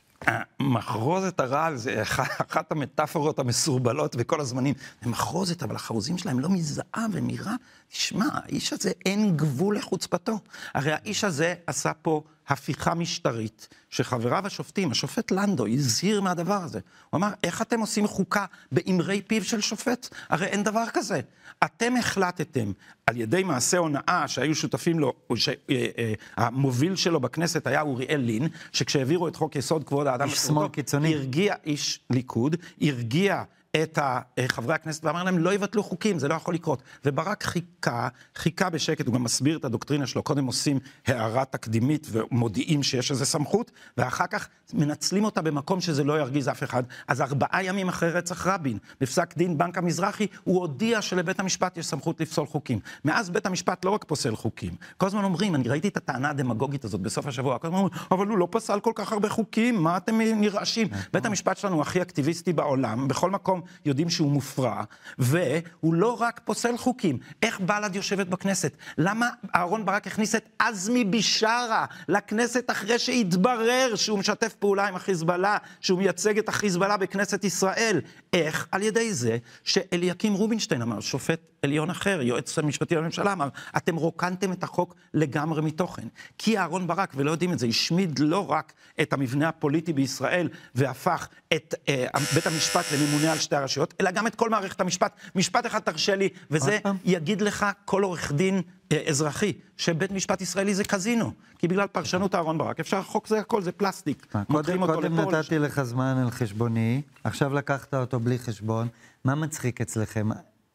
[0.59, 4.73] מחרוזת הרעל זה אח- אחת המטאפורות המסורבלות בכל הזמנים.
[5.05, 7.53] מחרוזת, אבל החרוזים שלהם לא מזהב ומרע.
[7.91, 10.39] תשמע, האיש הזה אין גבול לחוצפתו.
[10.73, 16.79] הרי האיש הזה עשה פה הפיכה משטרית, שחבריו השופטים, השופט לנדו, הזהיר מהדבר הזה.
[17.09, 20.07] הוא אמר, איך אתם עושים חוקה באמרי פיו של שופט?
[20.29, 21.21] הרי אין דבר כזה.
[21.65, 22.71] אתם החלטתם,
[23.05, 29.35] על ידי מעשה הונאה שהיו שותפים לו, שהמוביל שלו בכנסת היה אוריאל לין, שכשהעבירו את
[29.35, 31.15] חוק יסוד כבוד האדם איש שמאל קיצוני.
[31.15, 33.43] הרגיע איש ליכוד, הרגיע
[33.75, 36.83] את אה, חברי הכנסת ואמר להם, לא יבטלו חוקים, זה לא יכול לקרות.
[37.05, 40.23] וברק חיכה, חיכה בשקט, הוא גם מסביר את הדוקטרינה שלו.
[40.23, 46.19] קודם עושים הערה תקדימית ומודיעים שיש איזו סמכות, ואחר כך מנצלים אותה במקום שזה לא
[46.19, 46.83] ירגיז אף אחד.
[47.07, 51.85] אז ארבעה ימים אחרי רצח רבין, בפסק דין בנק המזרחי, הוא הודיע שלבית המשפט יש
[51.85, 52.79] סמכות לפסול חוקים.
[53.05, 56.85] מאז בית המשפט לא רק פוסל חוקים, כל הזמן אומרים, אני ראיתי את הטענה הדמגוגית
[56.85, 59.97] הזאת בסוף השבוע, כל הזמן אומרים, אבל הוא לא פסל כל כך הרבה חוקים, מה
[59.97, 60.87] אתם נרעשים?
[61.13, 64.83] בית המשפט שלנו הכי אקטיביסטי בעולם, בכל מקום יודעים שהוא מופרע,
[65.17, 67.17] והוא לא רק פוסל חוקים.
[67.43, 68.77] איך בל"ד יושבת בכנסת?
[68.97, 75.57] למה אהרן ברק הכניס את עזמי בשארה לכנסת אחרי שהתברר שהוא משתף פעולה עם החיזבאללה,
[75.81, 78.01] שהוא מייצג את החיזבאללה בכנסת ישראל?
[78.33, 78.67] איך?
[78.71, 84.51] על ידי זה שאליקים רובינשטיין אמר, שופט עליון אחר, יועץ המשפטי לממשלה אמר, אתם רוקנתם
[84.51, 86.07] את החוק לגמרי מתוכן.
[86.37, 91.27] כי אהרן ברק, ולא יודעים את זה, השמיד לא רק את המבנה הפוליטי בישראל והפך
[91.53, 95.15] את אה, בית המשפט לממונה על שתי הרשויות, אלא גם את כל מערכת המשפט.
[95.35, 100.75] משפט אחד תרשה לי, וזה יגיד לך כל עורך דין אה, אזרחי, שבית משפט ישראלי
[100.75, 101.31] זה קזינו.
[101.59, 104.35] כי בגלל פרשנות אהרן ברק, אפשר, חוק זה הכל, זה פלסטיק.
[104.51, 108.87] קודם, קודם נתתי לך זמן על חשבוני, עכשיו לקחת אותו בלי חשבון.
[109.25, 110.29] מה מצחיק אצלכם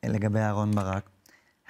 [0.04, 1.10] לגבי אהרן ברק?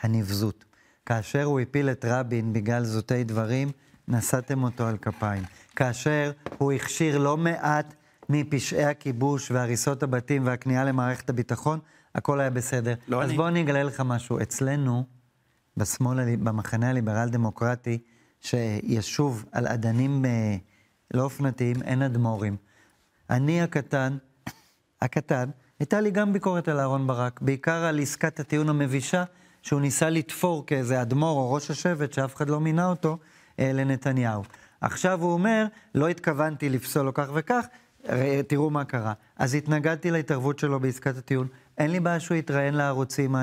[0.00, 0.64] הנבזות.
[1.06, 3.70] כאשר הוא הפיל את רבין בגלל זוטי דברים,
[4.08, 5.42] נשאתם אותו על כפיים.
[5.76, 7.94] כאשר הוא הכשיר לא מעט
[8.28, 11.78] מפשעי הכיבוש והריסות הבתים והכניעה למערכת הביטחון,
[12.14, 12.94] הכל היה בסדר.
[13.08, 13.36] לא אז אני.
[13.36, 14.42] בואו אני אגלה לך משהו.
[14.42, 15.04] אצלנו,
[15.76, 17.98] בשמאל, במחנה הליברל-דמוקרטי,
[18.40, 20.56] שישוב על אדנים אה,
[21.14, 22.56] לא אופנתיים, אין אדמו"רים.
[23.30, 24.16] אני הקטן,
[25.02, 25.50] הקטן,
[25.82, 29.24] הייתה לי גם ביקורת על אהרן ברק, בעיקר על עסקת הטיעון המבישה,
[29.62, 33.18] שהוא ניסה לתפור כאיזה אדמו"ר או ראש השבט, שאף אחד לא מינה אותו,
[33.58, 34.42] אה, לנתניהו.
[34.80, 37.66] עכשיו הוא אומר, לא התכוונתי לפסול לו כך וכך,
[38.04, 39.12] הרי תראו מה קרה.
[39.36, 41.46] אז התנגדתי להתערבות שלו בעסקת הטיעון.
[41.78, 43.42] אין לי בעיה שהוא יתראיין לערוצים ה...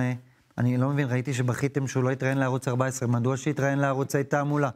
[0.58, 4.70] אני לא מבין, ראיתי שבכיתם שהוא לא יתראיין לערוץ 14, מדוע שיתראיין לערוצי תעמולה?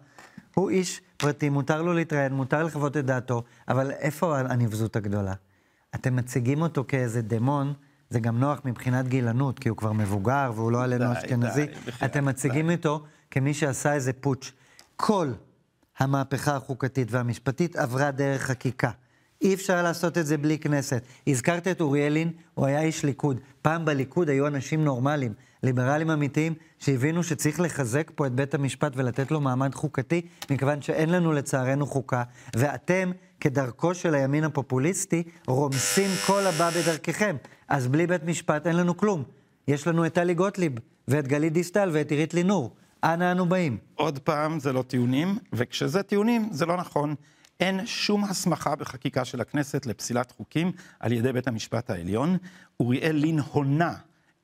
[0.55, 5.33] הוא איש פרטי, מותר לו להתראיין, מותר לחוות את דעתו, אבל איפה הנבזות הגדולה?
[5.95, 7.73] אתם מציגים אותו כאיזה דמון,
[8.09, 11.65] זה גם נוח מבחינת גילנות, כי הוא כבר מבוגר והוא לא עלינו די, אשכנזי.
[11.65, 11.73] די,
[12.05, 14.53] אתם מציגים אותו כמי שעשה איזה פוטש.
[14.95, 15.31] כל
[15.97, 18.89] המהפכה החוקתית והמשפטית עברה דרך חקיקה.
[19.41, 21.03] אי אפשר לעשות את זה בלי כנסת.
[21.27, 23.39] הזכרת את אוריאל לין, הוא היה איש ליכוד.
[23.61, 29.31] פעם בליכוד היו אנשים נורמליים, ליברלים אמיתיים, שהבינו שצריך לחזק פה את בית המשפט ולתת
[29.31, 32.23] לו מעמד חוקתי, מכיוון שאין לנו לצערנו חוקה,
[32.55, 33.11] ואתם,
[33.43, 37.35] כדרכו של הימין הפופוליסטי, רומסים כל הבא בדרככם.
[37.67, 39.23] אז בלי בית משפט אין לנו כלום.
[39.67, 40.73] יש לנו את טלי גוטליב,
[41.07, 42.75] ואת גלית דיסטל, ואת עירית לינור.
[43.03, 43.77] אנה אנו באים?
[43.95, 47.15] עוד פעם, זה לא טיעונים, וכשזה טיעונים, זה לא נכון.
[47.59, 52.37] אין שום הסמכה בחקיקה של הכנסת לפסילת חוקים על ידי בית המשפט העליון.
[52.79, 53.93] אוריאל לין הונה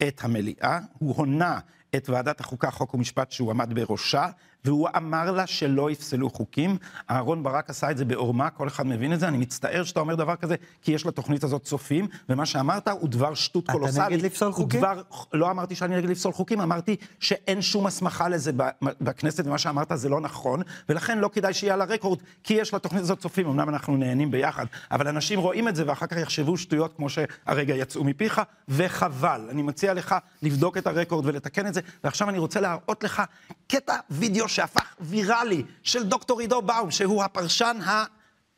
[0.08, 1.60] את המליאה, הוא הונה
[1.96, 4.28] את ועדת החוקה, חוק ומשפט שהוא עמד בראשה,
[4.66, 6.78] והוא אמר לה שלא יפסלו חוקים.
[7.10, 9.28] אהרן ברק עשה את זה בעורמה, כל אחד מבין את זה.
[9.28, 13.34] אני מצטער שאתה אומר דבר כזה, כי יש לתוכנית הזאת צופים, ומה שאמרת הוא דבר
[13.34, 14.16] שטות אתה קולוסלי.
[14.16, 14.80] נגד לפסול חוקים?
[14.80, 15.02] דבר,
[15.34, 20.10] לא אמרתי שאני נגד לפסול חוקים, אמרתי שאין שום הסמכה לזה בכנסת, ומה שאמרת זה
[20.10, 23.98] לא נכון, ולכן לא כדאי שיהיה על הרקורד, כי יש לתוכנית הזאת צופים, אמנם אנחנו
[23.98, 28.42] נהנים ביחד, אבל אנשים רואים את זה ואחר כך יחשבו שטויות כמו שהרגע יצאו מפיך,
[28.70, 29.48] וחבל.
[29.50, 33.22] אני מציע לך לבדוק את הרקורד ולתקן את זה, ועכשיו אני רוצה להראות לך
[33.68, 37.78] קטע וידאו שהפך ויראלי של דוקטור עידו באום, שהוא הפרשן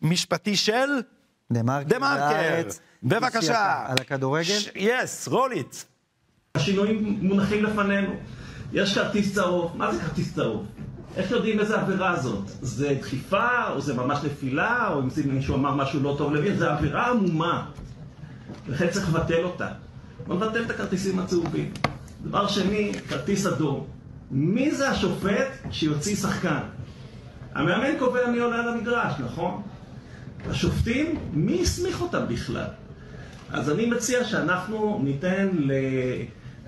[0.01, 0.89] המשפטי של...
[1.51, 1.89] דה מרקר.
[1.89, 2.21] דה מרקר.
[2.21, 2.79] והארץ.
[3.03, 3.85] בבקשה.
[3.87, 4.57] על הכדורגל?
[4.75, 5.75] Yes, roll it.
[6.55, 8.13] השינויים מונחים לפנינו.
[8.73, 10.65] יש כרטיס צהוב, מה זה כרטיס צהוב?
[11.17, 12.43] איך יודעים איזה עבירה זאת?
[12.61, 16.57] זה דחיפה, או זה ממש נפילה, או אם זה מישהו אמר משהו לא טוב לבין,
[16.57, 17.65] זה עבירה עמומה.
[18.67, 19.67] לכן צריך לבטל אותה.
[20.27, 21.71] בוא נבטל את הכרטיסים הצהובים.
[22.23, 23.87] דבר שני, כרטיס אדום.
[24.31, 26.59] מי זה השופט שיוציא שחקן?
[27.55, 29.61] המאמן קובע מי עולה למגרש, נכון?
[30.49, 32.67] השופטים, מי הסמיך אותם בכלל?
[33.49, 35.49] אז אני מציע שאנחנו ניתן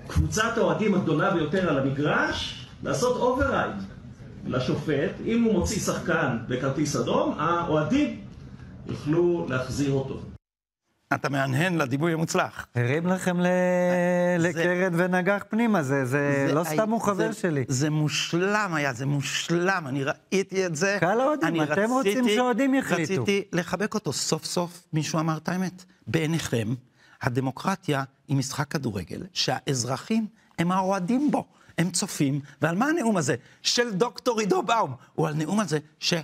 [0.06, 3.76] לקבוצת האוהדים הגדולה ביותר על המגרש לעשות override
[4.46, 5.10] לשופט.
[5.26, 8.20] אם הוא מוציא שחקן בכרטיס אדום, האוהדים
[8.86, 10.33] יוכלו להחזיר אותו.
[11.14, 12.66] אתה מהנהן לדימוי המוצלח.
[12.74, 13.46] הרים לכם ל...
[14.38, 17.64] לקרן ונגח פנימה, זה, זה, לא סתם הוא חבר זה, שלי.
[17.68, 20.96] זה מושלם היה, זה מושלם, אני ראיתי את זה.
[21.00, 23.22] קהל האוהדים, אתם רוצים שהאוהדים יחליטו.
[23.22, 25.84] רציתי לחבק אותו, סוף סוף מישהו אמר את האמת.
[26.06, 26.74] בעיניכם,
[27.22, 30.26] הדמוקרטיה היא משחק כדורגל, שהאזרחים
[30.58, 31.44] הם האוהדים בו.
[31.78, 34.94] הם צופים, ועל מה הנאום הזה של דוקטור עידו באום?
[35.14, 36.14] הוא על נאום הזה ש...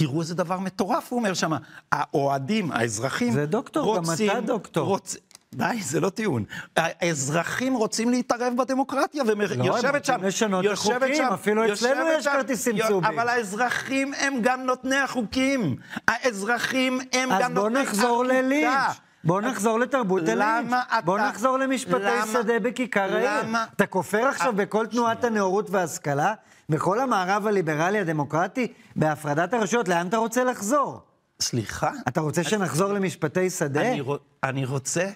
[0.00, 1.52] תראו איזה דבר מטורף, הוא אומר שם.
[1.92, 4.86] האוהדים, האזרחים, זה דוקטור, גם רוצים, אתה דוקטור.
[4.88, 5.16] רוצ...
[5.54, 6.44] די, זה לא טיעון.
[6.76, 9.32] האזרחים רוצים להתערב בדמוקרטיה, לא,
[9.62, 10.12] ויושבת שם...
[10.12, 13.10] רוצים לשנות יושבת החוקים, שם- אפילו אצלנו יש שם- כרטיסים צהובים.
[13.18, 15.76] אבל האזרחים הם גם נותני החוקים.
[16.08, 18.40] האזרחים הם אז גם בוא נותני נחזור החוקה.
[18.40, 18.96] ללינץ'.
[19.24, 20.38] בוא נחזור לתרבות הלינץ'.
[20.66, 23.30] למה אתה- בוא נחזור למשפטי למה- שדה בכיכר העיר.
[23.76, 26.34] אתה כופר עכשיו בכל תנועת הנאורות וההשכלה?
[26.70, 28.66] בכל המערב הליברלי הדמוקרטי?
[28.96, 29.88] בהפרדת הרשויות?
[29.88, 31.00] לאן אתה רוצה לחזור?
[31.40, 31.90] סליחה?
[32.08, 33.80] אתה רוצה שנחזור למשפטי שדה?
[33.92, 35.10] אני, רוצ- אני רוצה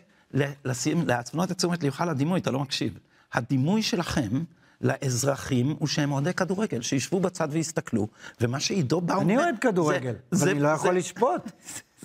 [0.64, 2.98] לשים, להפנות את תשומת לבך לדימוי, אתה לא מקשיב.
[3.32, 4.28] הדימוי שלכם
[4.80, 8.08] לאזרחים הוא שהם אוהדי כדורגל, שישבו בצד ויסתכלו,
[8.40, 9.20] ומה שעידו באום...
[9.20, 11.50] אני אוהד כדורגל, אבל אני לא יכול לשפוט.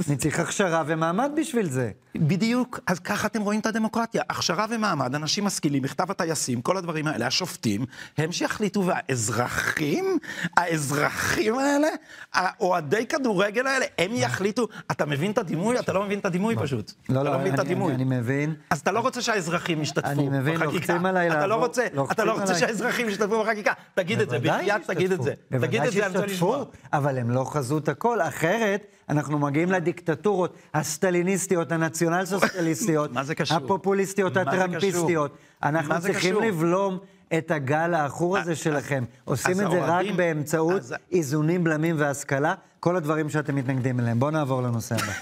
[0.08, 1.92] אני צריך הכשרה ומעמד בשביל זה.
[2.18, 4.24] בדיוק, אז ככה אתם רואים את הדמוקרטיה.
[4.30, 7.86] הכשרה ומעמד, אנשים משכילים, מכתב הטייסים, כל הדברים האלה, השופטים,
[8.18, 10.18] הם שיחליטו, והאזרחים,
[10.58, 11.88] האזרחים האלה,
[12.34, 14.68] האוהדי כדורגל האלה, הם יחליטו.
[14.92, 15.80] אתה מבין את הדימוי?
[15.80, 16.92] אתה לא מבין את הדימוי פשוט.
[17.10, 18.56] לא, אתה לא, לא את אני- מבין.
[18.70, 20.74] אז אתה לא רוצה שהאזרחים ישתתפו אני מבין, בחקיקה.
[20.74, 22.60] לוחצים עליי אתה לא לעבור- רוצה, אתה לא רוצה עליי.
[22.60, 23.74] שהאזרחים ישתתפו בחקיקה.
[23.96, 25.34] תגיד את זה, בחייאת תגיד את זה.
[25.62, 26.64] תגיד את זה, אני רוצה לשמוע.
[26.94, 28.22] אבל הם לא חזות הכל.
[28.22, 33.58] אחרת, אנחנו מגיעים לדיקטטורות הסטליניסטיות, הנציונל סוציאליסטיות, מה זה קשור?
[33.58, 35.38] הפופוליסטיות, הטראמפיסטיות.
[35.64, 36.42] אנחנו צריכים?
[36.42, 36.98] לבלום
[37.38, 39.04] את הגל העכור הזה שלכם.
[39.26, 44.20] עושים את זה רק באמצעות איזונים, בלמים והשכלה, כל הדברים שאתם מתנגדים אליהם.
[44.20, 45.14] בואו נעבור לנושא הבא.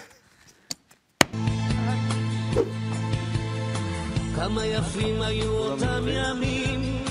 [4.35, 7.03] כמה יפים היו אותם ימים,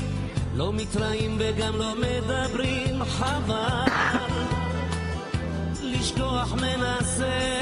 [0.54, 4.25] לא מתראים וגם לא מדברים, חבל
[6.06, 7.58] לשכוח מנסה,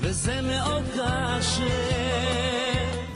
[0.00, 1.64] וזה מאוד קשה.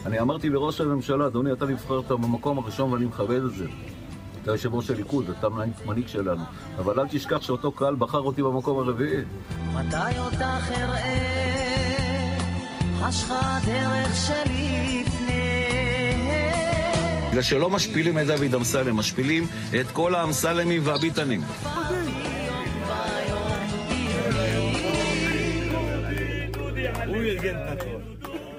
[0.06, 3.64] אני אמרתי לראש הממשלה, אדוני, אתה נבחרת במקום הראשון ואני מכבד את זה.
[4.42, 5.48] אתה יושב ראש הליכוד, אתה
[5.86, 6.42] מנהיג שלנו.
[6.78, 9.22] אבל אל תשכח שאותו קהל בחר אותי במקום הרביעי.
[9.74, 12.38] מתי אותך אראה,
[13.00, 15.34] חשכה דרך שלפני.
[17.30, 19.46] בגלל שלא משפילים את דוד אמסלם, משפילים
[19.80, 21.40] את כל האמסלמים והביטנים.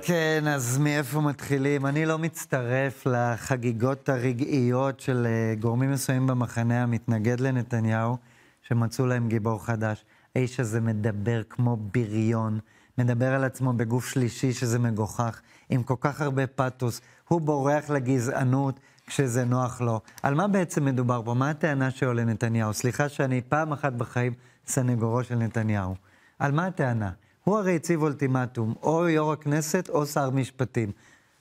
[0.02, 1.86] כן, אז מאיפה מתחילים?
[1.86, 8.18] אני לא מצטרף לחגיגות הרגעיות של אה, גורמים מסוימים במחנה המתנגד לנתניהו,
[8.62, 10.06] שמצאו להם גיבור חדש.
[10.36, 12.60] האיש הזה מדבר כמו בריון,
[12.98, 17.02] מדבר על עצמו בגוף שלישי שזה מגוחך, עם כל כך הרבה פתוס.
[17.28, 20.02] הוא בורח לגזענות כשזה נוח לו.
[20.24, 21.34] על מה בעצם מדובר פה?
[21.34, 22.74] מה הטענה שלו לנתניהו?
[22.74, 24.34] סליחה שאני פעם אחת בחיים
[24.68, 25.96] סנגורו של נתניהו.
[26.40, 27.12] על מה הטענה?
[27.50, 30.92] הוא הרי הציב אולטימטום, או יו"ר הכנסת או שר משפטים.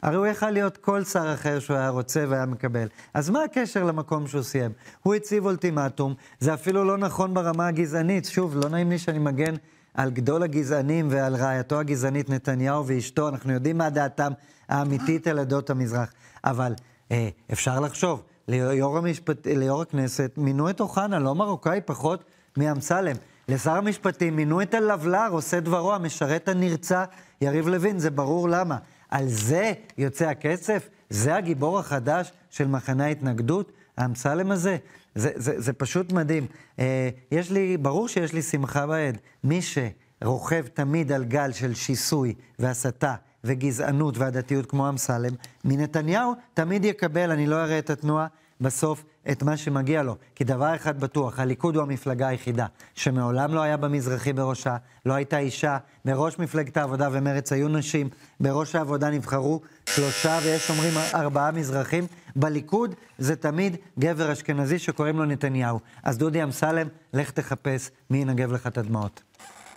[0.03, 2.89] הרי הוא יכל להיות כל שר אחר שהוא היה רוצה והיה מקבל.
[3.15, 4.71] אז מה הקשר למקום שהוא סיים?
[5.03, 8.25] הוא הציב אולטימטום, זה אפילו לא נכון ברמה הגזענית.
[8.25, 9.55] שוב, לא נעים לי שאני מגן
[9.95, 14.33] על גדול הגזענים ועל רעייתו הגזענית נתניהו ואשתו, אנחנו יודעים מה דעתם
[14.69, 16.13] האמיתית על עדות המזרח.
[16.45, 16.75] אבל
[17.13, 22.25] אה, אפשר לחשוב, ליו"ר, המשפט, ליו"ר הכנסת מינו את אוחנה, לא מרוקאי פחות
[22.57, 23.17] מאמסלם.
[23.49, 27.05] לשר המשפטים מינו את הלבלר, עושה דברו, המשרת הנרצע,
[27.41, 28.79] יריב לוין, זה ברור למה.
[29.09, 30.89] על זה יוצא הכסף?
[31.11, 33.73] זה הגיבור החדש של מחנה ההתנגדות?
[33.97, 34.77] האמסלם הזה?
[35.15, 36.47] זה, זה, זה פשוט מדהים.
[36.79, 39.19] אה, יש לי, ברור שיש לי שמחה בעד.
[39.45, 45.33] מי שרוכב תמיד על גל של שיסוי והסתה וגזענות והדתיות כמו אמסלם,
[45.65, 48.27] מנתניהו תמיד יקבל, אני לא אראה את התנועה,
[48.61, 50.17] בסוף את מה שמגיע לו.
[50.35, 54.77] כי דבר אחד בטוח, הליכוד הוא המפלגה היחידה שמעולם לא היה במזרחי בראשה,
[55.07, 58.09] לא הייתה אישה, בראש מפלגת העבודה ומרצ היו נשים,
[58.41, 65.25] בראש העבודה נבחרו שלושה ויש אומרים ארבעה מזרחים, בליכוד זה תמיד גבר אשכנזי שקוראים לו
[65.25, 65.81] נתניהו.
[66.03, 69.28] אז דודי אמסלם, לך תחפש מי ינגב לך את הדמעות.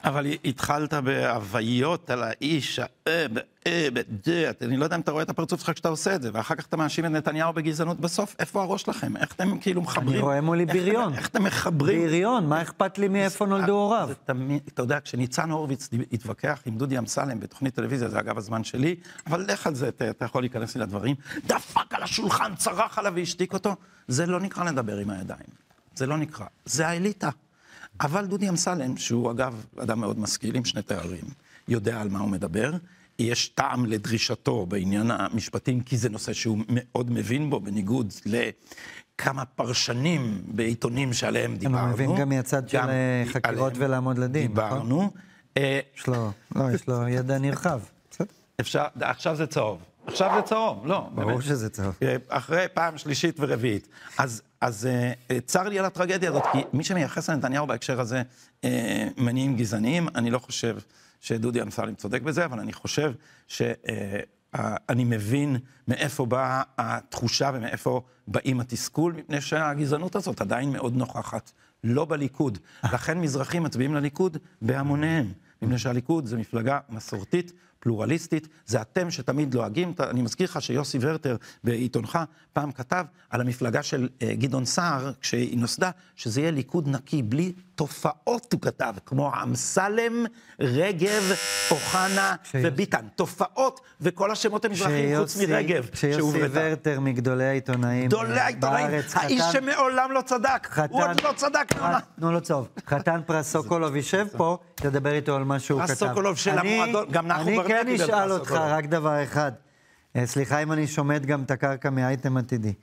[0.04, 5.30] אבל התחלת בהוויות על האיש, האה, באה, בדה, אני לא יודע אם אתה רואה את
[5.30, 8.62] הפרצוף שלך כשאתה עושה את זה, ואחר כך אתה מאשים את נתניהו בגזענות בסוף, איפה
[8.62, 9.18] הראש שלכם?
[9.18, 10.10] איך אתם כאילו מחברים?
[10.10, 11.14] אני רואה מולי בריון.
[11.14, 12.02] איך אתם מחברים?
[12.08, 14.10] בריון, מה אכפת לי מאיפה נולדו הוריו?
[14.74, 18.96] אתה יודע, כשניצן הורוביץ התווכח עם דודי אמסלם בתוכנית טלוויזיה, זה אגב הזמן שלי,
[19.28, 23.54] אבל לך על זה, אתה יכול להיכנס לי לדברים, דפק על השולחן, צרח עליו והשתיק
[23.54, 23.76] אותו,
[24.08, 25.62] זה לא נקרא לדבר עם הידיים.
[25.96, 26.46] זה לא נקרא.
[26.66, 27.30] זה האליטה.
[28.02, 31.24] אבל דודי אמסלם, שהוא אגב אדם מאוד משכיל עם שני תארים,
[31.68, 32.72] יודע על מה הוא מדבר,
[33.20, 40.42] יש טעם לדרישתו בעניין המשפטים, כי זה נושא שהוא מאוד מבין בו, בניגוד לכמה פרשנים
[40.48, 41.88] בעיתונים שעליהם דיברנו.
[41.88, 42.78] הוא מבין גם מהצד של
[43.26, 44.66] חקירות ולעמוד לדין, נכון?
[44.66, 45.12] דיברנו.
[45.58, 47.82] אה, יש לו, לא, יש לו ידע נרחב.
[48.62, 49.80] אפשר, עכשיו זה צהוב.
[50.08, 51.44] עכשיו זה צהוב, לא, ברור באמת.
[51.44, 51.96] שזה צהוב.
[52.04, 53.88] אה, אחרי פעם שלישית ורביעית.
[54.18, 58.22] אז, אז אה, אה, צר לי על הטרגדיה הזאת, כי מי שמייחס לנתניהו בהקשר הזה
[59.18, 60.78] מניעים גזעניים, אני לא חושב
[61.22, 63.14] שדודי אמסלם צודק בזה, אבל אני חושב
[63.48, 71.52] שאני מבין מאיפה באה התחושה ומאיפה באים התסכול, מפני שהגזענות הזאת עדיין מאוד נוכחת,
[71.84, 72.58] לא בליכוד.
[72.84, 77.52] לכן מזרחים מצביעים לליכוד בהמוניהם, מפני שהליכוד זה מפלגה מסורתית.
[77.82, 79.94] פלורליסטית, זה אתם שתמיד לועגים.
[80.00, 82.20] אני מזכיר לך שיוסי ורטר בעיתונך
[82.54, 87.54] פעם כתב על המפלגה של אה, גדעון סער, כשהיא נוסדה, שזה יהיה ליכוד נקי, בלי
[87.82, 90.26] תופעות, הוא כתב, כמו אמסלם,
[90.60, 91.32] רגב,
[91.72, 93.06] אוחנה וביטן.
[93.16, 96.48] תופעות, וכל השמות המזרחיים חוץ מרגב, כשיוסי שהוברתה.
[96.54, 101.74] ורטר מגדולי העיתונאים גדולי העיתונאים, בארץ, האיש חתן- שמעולם לא צדק, הוא עוד לא צדק.
[102.20, 102.68] תנו לו צהוב.
[102.88, 106.08] חתן פרס סוקולוב יישב פה, תדבר איתו על מה שהוא פרס כתב.
[106.08, 108.52] סוקולוב של אני- המועדון, גם נחום אני ברנע כן קיבל אשאל פרס אותך.
[108.52, 109.52] רק דבר אחד.
[110.16, 112.74] אה, סליחה אם אני שומט גם את הקרקע מאייטם עתידי.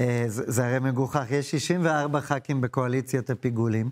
[0.00, 1.24] אה, זה זה הרי מגוחך.
[1.30, 3.90] יש 64 ח"כים בקואליציית הפיגולים.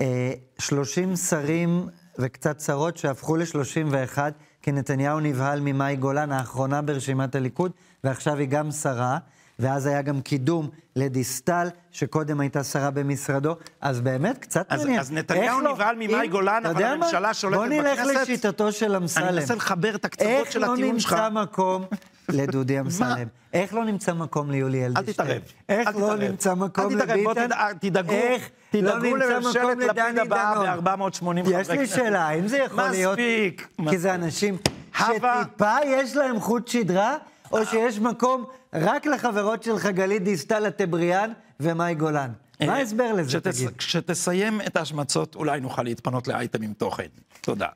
[0.00, 1.86] אה, 30 שרים
[2.18, 4.18] וקצת שרות שהפכו ל-31,
[4.62, 7.72] כי נתניהו נבהל ממאי גולן, האחרונה ברשימת הליכוד,
[8.04, 9.18] ועכשיו היא גם שרה,
[9.58, 15.00] ואז היה גם קידום לדיסטל, שקודם הייתה שרה במשרדו, אז באמת קצת אז- מעניין.
[15.00, 16.82] אז נתניהו איך לא- נבהל ממאי גולן, אבל?
[16.84, 18.20] הממשלה שולטת בוא נלך בכנסת.
[18.22, 19.24] לשיטתו של אמסלם.
[19.24, 21.12] אני מנסה לחבר את הקצוות איך של לא הטיעון שלך.
[21.12, 21.84] נמצא מקום
[22.28, 23.26] לדודי אמסלם?
[23.52, 25.12] איך לא נמצא מקום ליולי אדלשטיין?
[25.12, 26.16] תתערב, איך אל לא.
[26.16, 27.46] נמצא מקום אל לביטן?
[27.48, 30.84] תדאג- תדאגו- איך תדאגו לא נמצא לממשלת לפיד הבאה דנון?
[30.84, 31.96] ב-480 חברי יש לי כנסת.
[31.96, 33.18] שאלה, האם זה יכול להיות...
[33.18, 34.56] מספיק, כי זה אנשים
[34.98, 37.16] שטיפה יש להם חוט שדרה,
[37.52, 42.30] או שיש מקום רק לחברות שלך גלית דיסטל אטבריאן ומאי גולן?
[42.60, 43.76] מה אה, ההסבר לזה, כשתס- תגיד?
[43.78, 47.06] כשתסיים את ההשמצות, אולי נוכל להתפנות לאייטם עם תוכן.
[47.40, 47.66] תודה.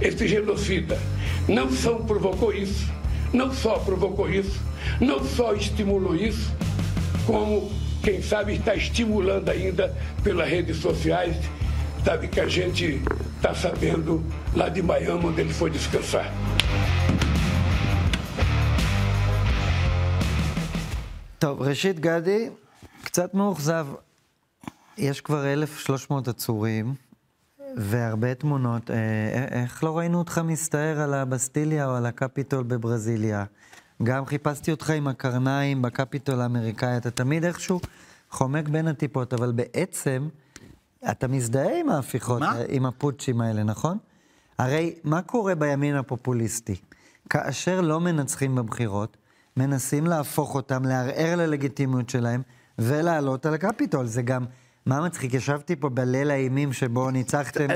[0.00, 0.98] Este genocida
[1.48, 2.86] não só provocou isso,
[3.32, 4.60] não só provocou isso,
[5.00, 6.52] não só estimulou isso,
[7.26, 7.70] como,
[8.02, 11.36] quem sabe, está estimulando ainda pelas redes sociais,
[12.04, 13.00] sabe que a gente
[13.36, 14.24] está sabendo
[14.54, 16.30] lá de Miami, onde ele foi descansar.
[21.38, 22.48] טוב, ראשית, גדי,
[23.04, 23.86] קצת מאוכזב.
[24.98, 26.94] יש כבר 1,300 עצורים
[27.77, 28.91] והרבה תמונות.
[28.91, 33.45] אה, אה, איך לא ראינו אותך מסתער על הבסטיליה או על הקפיטול בברזיליה?
[34.03, 36.97] גם חיפשתי אותך עם הקרניים בקפיטול האמריקאי.
[36.97, 37.79] אתה תמיד איכשהו
[38.29, 40.27] חומק בין הטיפות, אבל בעצם
[41.11, 42.55] אתה מזדהה עם ההפיכות, מה?
[42.57, 43.97] אה, עם הפוטשים האלה, נכון?
[44.57, 46.75] הרי מה קורה בימין הפופוליסטי?
[47.29, 49.17] כאשר לא מנצחים בבחירות,
[49.57, 52.41] מנסים להפוך אותם, לערער ללגיטימיות שלהם
[52.79, 54.05] ולעלות על הקפיטול.
[54.05, 54.45] זה גם,
[54.85, 55.33] מה מצחיק?
[55.33, 57.67] ישבתי פה בליל האימים שבו ניצחתם.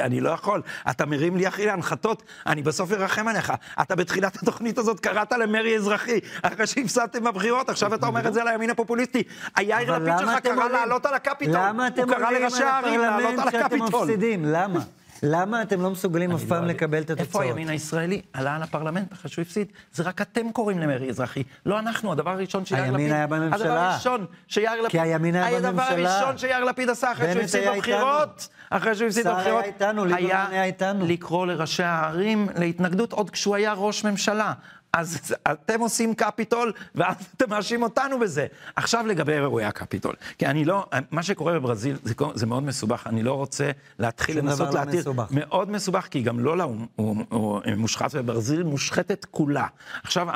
[0.00, 0.62] אני לא יכול.
[0.90, 3.52] אתה מרים לי, אחי, להנחתות, אני בסוף ארחם עליך.
[3.82, 8.44] אתה בתחילת התוכנית הזאת קראת למרי אזרחי, אחרי שהפסדתם בבחירות, עכשיו אתה אומר את זה
[8.44, 9.22] לימין הפופוליסטי.
[9.56, 10.68] היאיר לפיד שלך קרא?
[10.68, 11.56] לעלות על הקפיטול.
[11.56, 14.00] למה אתם עולים על הפרלמנט שאתם הקפיטול.
[14.00, 14.44] מפסידים?
[14.44, 14.80] למה?
[15.22, 17.44] למה אתם לא מסוגלים אף פעם לקבל את איפה התוצאות?
[17.44, 19.66] הימין הישראלי עלה על הפרלמנט אחרי שהוא הפסיד?
[19.92, 22.12] זה רק אתם קוראים למרי אזרחי, לא אנחנו.
[22.12, 22.94] הדבר הראשון שיאיר לפיד...
[22.94, 23.64] הימין היה בממשלה.
[23.64, 24.90] הדבר הראשון שיאיר לפיד...
[24.90, 26.18] כי הימין היה הדבר בממשלה.
[26.18, 30.64] הראשון שיאיר לפיד עשה אחרי שהוא הפסיד בבחירות, אחרי שהוא הפסיד בבחירות, איתנו, ליברמן היה
[30.64, 31.06] איתנו.
[31.06, 34.52] לקרוא לראשי הערים להתנגדות עוד כשהוא היה ראש ממשלה.
[34.92, 38.46] אז אתם עושים קפיטול, ואז אתם מאשים אותנו בזה.
[38.76, 40.14] עכשיו לגבי אירועי הקפיטול.
[40.38, 44.46] כי אני לא, מה שקורה בברזיל זה, זה מאוד מסובך, אני לא רוצה להתחיל שום
[44.46, 45.00] לנסות דבר לא להתיר.
[45.00, 45.26] מסובך.
[45.30, 49.66] מאוד מסובך, כי גם לולה הוא, הוא, הוא מושחת, וברזיל מושחתת כולה.
[50.02, 50.28] עכשיו,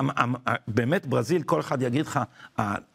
[0.69, 2.21] באמת ברזיל, כל אחד יגיד לך,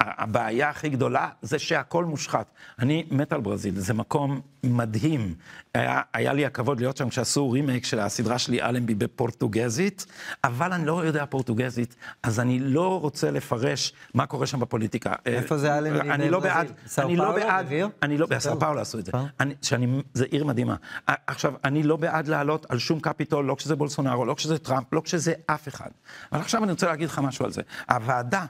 [0.02, 2.52] הבעיה הכי גדולה זה שהכל מושחת.
[2.80, 5.36] אני מת על ברזיל, זה מקום מדהים.
[5.74, 10.06] היה, היה לי הכבוד להיות שם כשעשו רימייק של הסדרה שלי, אלנבי, בפורטוגזית,
[10.44, 11.47] אבל אני לא יודע פורטוגזית,
[12.24, 15.14] אז אני לא רוצה לפרש מה קורה שם בפוליטיקה.
[15.26, 16.40] איפה זה אלנבי אני לא?
[16.40, 17.66] בעד, אני לא בעד?
[18.02, 18.82] אני לא, סאו בסאו פאולו.
[18.82, 19.12] עשו את זה.
[19.62, 20.76] שאני, זה עיר מדהימה.
[21.08, 25.02] עכשיו, אני לא בעד לעלות על שום קפיטול, לא כשזה בולסונארו, לא כשזה טראמפ, לא
[25.06, 25.90] כשזה אף אחד.
[26.32, 27.62] אבל עכשיו אני רוצה להגיד לך משהו על זה.
[27.90, 28.46] הוועדה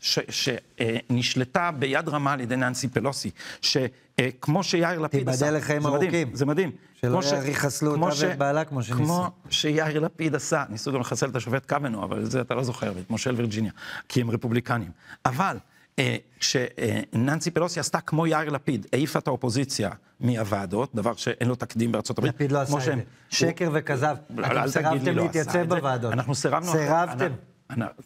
[0.00, 3.30] שנשלטה ביד רמה על ידי ננסי פלוסי,
[4.20, 6.34] שכמו שיאיר לפיד תיבדל עשה, לחיים זה מדהים, ארוכים.
[6.34, 6.70] זה מדהים.
[6.94, 9.04] שלא כמו ש- יחסלו כמו אותה ש- ואת בעלה כמו שניסו.
[9.04, 12.62] כמו שיאיר לפיד עשה, ניסו גם לחסל את השופט קוונו, אבל את זה אתה לא
[12.62, 13.72] זוכר, ואת מושל וירג'יניה,
[14.08, 14.90] כי הם רפובליקנים.
[15.26, 15.56] אבל
[15.98, 19.90] אה, שננסי פלוסי עשתה כמו יאיר לפיד, העיפה את האופוזיציה
[20.20, 22.34] מהוועדות, דבר שאין לו תקדים בארצות הברית.
[22.34, 23.04] לפיד לא עשה כמו את שהם- זה.
[23.36, 24.16] שקר וכזב.
[24.40, 25.68] אתם סירבתם לא להתייצב עשה את.
[25.68, 26.12] בוועדות.
[26.12, 26.72] אנחנו סירבנו...
[26.72, 27.32] סירבתם.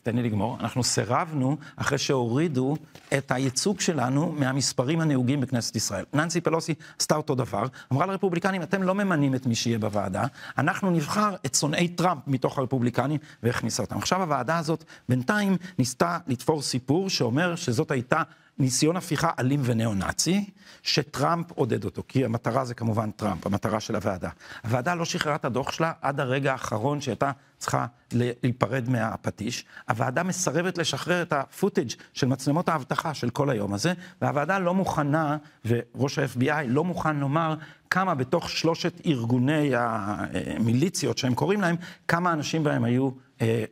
[0.03, 0.57] תן לי לגמור.
[0.61, 2.77] אנחנו סירבנו אחרי שהורידו
[3.19, 6.05] את הייצוג שלנו מהמספרים הנהוגים בכנסת ישראל.
[6.15, 10.25] ננסי פלוסי עשתה אותו דבר, אמרה לרפובליקנים, אתם לא ממנים את מי שיהיה בוועדה,
[10.59, 13.99] אנחנו נבחר את שונאי טראמפ מתוך הרפובליקנים, והכניסה אותם.
[13.99, 18.23] עכשיו הוועדה הזאת בינתיים ניסתה לתפור סיפור שאומר שזאת הייתה
[18.59, 20.51] ניסיון הפיכה אלים וניאו-נאצי,
[20.83, 24.31] שטראמפ עודד אותו, כי המטרה זה כמובן טראמפ, המטרה של הוועדה.
[24.65, 29.65] הוועדה לא שחררה את הדוח שלה עד הרגע האחרון שהייתה צריכה להיפרד מהפטיש.
[29.89, 33.93] הוועדה מסרבת לשחרר את הפוטאג' של מצלמות האבטחה של כל היום הזה,
[34.23, 37.55] והוועדה לא מוכנה, וראש ה-FBI לא מוכן לומר
[37.91, 41.77] כמה בתוך שלושת ארגוני המיליציות שהם קוראים להם,
[42.09, 43.11] כמה אנשים בהם היו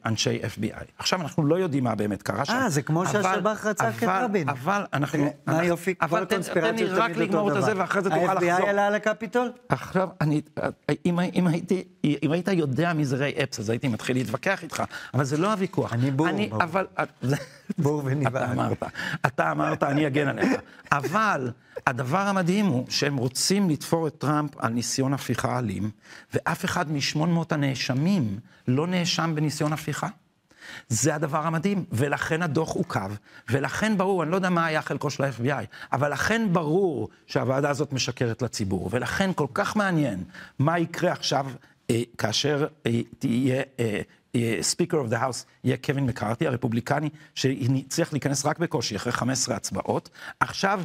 [0.06, 0.84] אנשי FBI.
[0.98, 2.52] עכשיו, אנחנו לא יודעים מה באמת קרה שם.
[2.52, 4.48] אה, זה כמו אבל- שהשב"כ רצח את אבל- רבין.
[4.48, 5.24] אבל אנחנו...
[5.24, 5.94] מה אנחנו- היופי?
[6.00, 7.62] אבל כל תן- הקונספירציות תן לי רק תמיד אותו לגמור את דבר.
[7.64, 8.50] הזה, ואחרי זה תוכל לחזור.
[8.52, 9.52] ה-FBI עלה לקפיטול?
[9.68, 10.40] עכשיו, אני,
[11.06, 11.18] אם,
[12.32, 14.82] היית יודע מי זה ריי אפס, אז הייתי מתחיל להתווכח איתך,
[15.14, 15.92] אבל זה לא הוויכוח.
[15.92, 16.28] אני בור.
[16.60, 16.86] אבל...
[17.22, 17.36] זה-
[17.78, 18.44] בור ונבהל.
[18.44, 18.82] אתה אמרת,
[19.26, 20.50] אתה אמרת, אני אגן עליך.
[20.92, 21.50] אבל
[21.86, 25.90] הדבר המדהים הוא שהם רוצים לתפור את טראמפ על ניסיון הפיכה אלים,
[26.34, 27.18] ואף אחד מ-800
[27.50, 28.38] הנאשמים
[28.68, 30.08] לא נאשם בניסיון הפיכה.
[30.88, 33.10] זה הדבר המדהים, ולכן הדוח עוכב,
[33.50, 37.92] ולכן ברור, אני לא יודע מה היה חלקו של ה-FBI, אבל לכן ברור שהוועדה הזאת
[37.92, 40.24] משקרת לציבור, ולכן כל כך מעניין
[40.58, 41.46] מה יקרה עכשיו
[41.90, 43.62] אה, כאשר אה, תהיה...
[43.80, 44.00] אה,
[44.60, 50.08] speaker of the house יהיה קווין מקארתי, הרפובליקני, שהצליח להיכנס רק בקושי אחרי 15 הצבעות.
[50.40, 50.82] עכשיו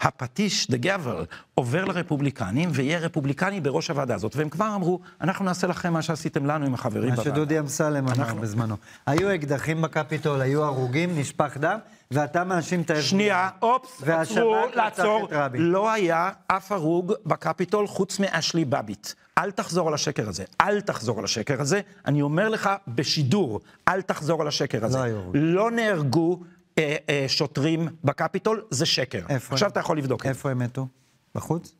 [0.00, 1.24] הפטיש, the gavel,
[1.54, 4.36] עובר לרפובליקנים, ויהיה רפובליקני בראש הוועדה הזאת.
[4.36, 7.30] והם כבר אמרו, אנחנו נעשה לכם מה שעשיתם לנו עם החברים מה בוועדה.
[7.30, 8.76] שדודי אמסלם אמר אנחנו- בזמנו.
[9.06, 11.78] היו אקדחים בקפיטול, היו הרוגים, נשפך דם,
[12.10, 13.02] ואתה מאשים את ה-FBI.
[13.02, 15.28] שנייה, אופס, והשב"כ עצרו, לעצור.
[15.54, 19.08] לא היה אף הרוג בקפיטול חוץ מאשלי בביט.
[19.38, 20.44] אל תחזור על השקר הזה.
[20.60, 21.80] אל תחזור על השקר הזה.
[22.06, 24.98] אני אומר לך בשידור, אל תחזור על השקר הזה.
[24.98, 25.30] לא.
[25.34, 26.40] לא נהרגו
[26.78, 29.22] אה, אה, שוטרים בקפיטול, זה שקר.
[29.28, 29.72] איפה עכשיו הם?
[29.72, 30.28] אתה יכול לבדוק את זה.
[30.28, 30.86] איפה הם מתו?
[31.34, 31.74] בחוץ?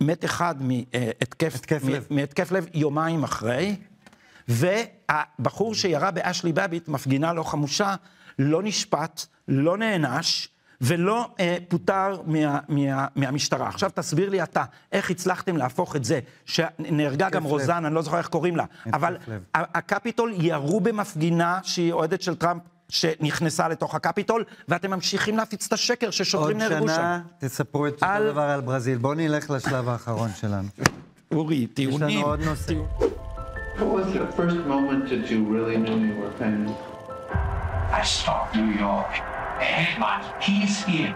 [0.00, 2.06] מת אחד מהתקף התקף לב.
[2.10, 3.76] מהתקף לב יומיים אחרי,
[4.48, 7.94] והבחור שירה באשלי בביט, מפגינה לא חמושה,
[8.38, 10.48] לא נשפט, לא נענש.
[10.80, 13.68] ולא אה, פוטר מה, מה, מהמשטרה.
[13.68, 17.50] עכשיו תסביר לי אתה, איך הצלחתם להפוך את זה, שנהרגה גם לב.
[17.50, 19.16] רוזן, אני לא זוכר איך קוראים לה, אבל
[19.54, 26.06] הקפיטול ירו במפגינה שהיא אוהדת של טראמפ, שנכנסה לתוך הקפיטול, ואתם ממשיכים להפיץ את השקר
[26.06, 26.94] עוד ששוטרים נהרגו שם.
[26.94, 28.98] שנה תספרו את אותו על- דבר על ברזיל.
[28.98, 30.68] בואו נלך לשלב האחרון שלנו.
[31.34, 32.18] אורי, יש טיעונים.
[32.18, 32.74] לנו עוד נושא.
[33.76, 36.72] What was the first moment that you really knew you were famous?
[37.92, 39.12] I stalked New York.
[39.74, 41.14] Headlines, he's here.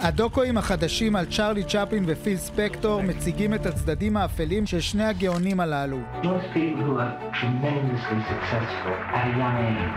[0.00, 5.98] הדוקואים החדשים על צ'רלי צ'פלין ופיל ספקטור מציגים את הצדדים האפלים של שני הגאונים הללו.
[6.22, 9.94] Most people who are tremendously successful at a young age,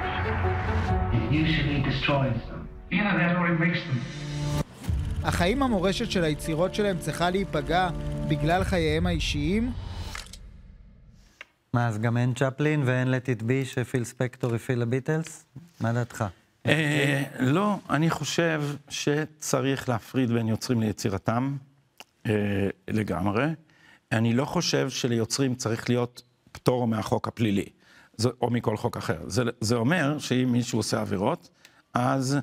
[1.17, 2.61] it usually destroys them.
[2.91, 3.99] Yeah, that's what it makes them.
[5.23, 7.89] אך האם המורשת של היצירות שלהם צריכה להיפגע
[8.27, 9.71] בגלל חייהם האישיים?
[11.73, 15.45] מה, אז גם אין צ'פלין ואין let it be שפיל ספקטור הפעיל לביטלס?
[15.81, 16.25] מה דעתך?
[16.65, 21.57] אה, לא, אני חושב שצריך להפריד בין יוצרים ליצירתם
[22.25, 22.33] אה,
[22.87, 23.45] לגמרי.
[24.11, 27.65] אני לא חושב שליוצרים צריך להיות פטור מהחוק הפלילי,
[28.41, 29.19] או מכל חוק אחר.
[29.59, 31.49] זה, אומר שאם מישהו עושה עבירות,
[31.93, 32.37] אז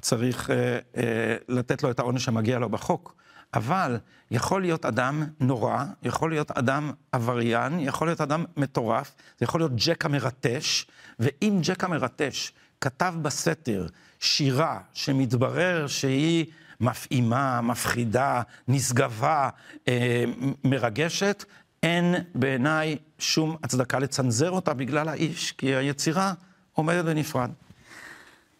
[0.00, 3.16] צריך אה, לתת לו את העונש המגיע לו בחוק.
[3.54, 3.98] אבל
[4.30, 9.72] יכול להיות אדם נורא, יכול להיות אדם עבריין, יכול להיות אדם מטורף, זה יכול להיות
[9.74, 10.86] ג'ק המרטש,
[11.18, 13.86] ואם ג'ק המרטש כתב בסתר
[14.20, 16.46] שירה שמתברר שהיא
[16.80, 19.48] מפעימה, מפחידה, נשגבה,
[19.88, 20.24] אה,
[20.64, 21.44] מרגשת,
[21.82, 26.32] אין בעיניי שום הצדקה לצנזר אותה בגלל האיש, כי היצירה
[26.72, 27.50] עומדת בנפרד.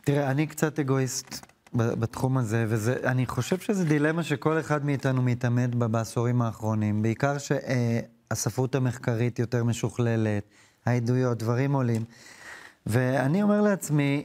[0.05, 5.89] תראה, אני קצת אגואיסט בתחום הזה, ואני חושב שזו דילמה שכל אחד מאיתנו מתעמת בה
[5.89, 7.03] בעשורים האחרונים.
[7.03, 10.43] בעיקר שהספרות המחקרית יותר משוכללת,
[10.87, 12.05] העדויות, דברים עולים.
[12.87, 14.25] ואני אומר לעצמי,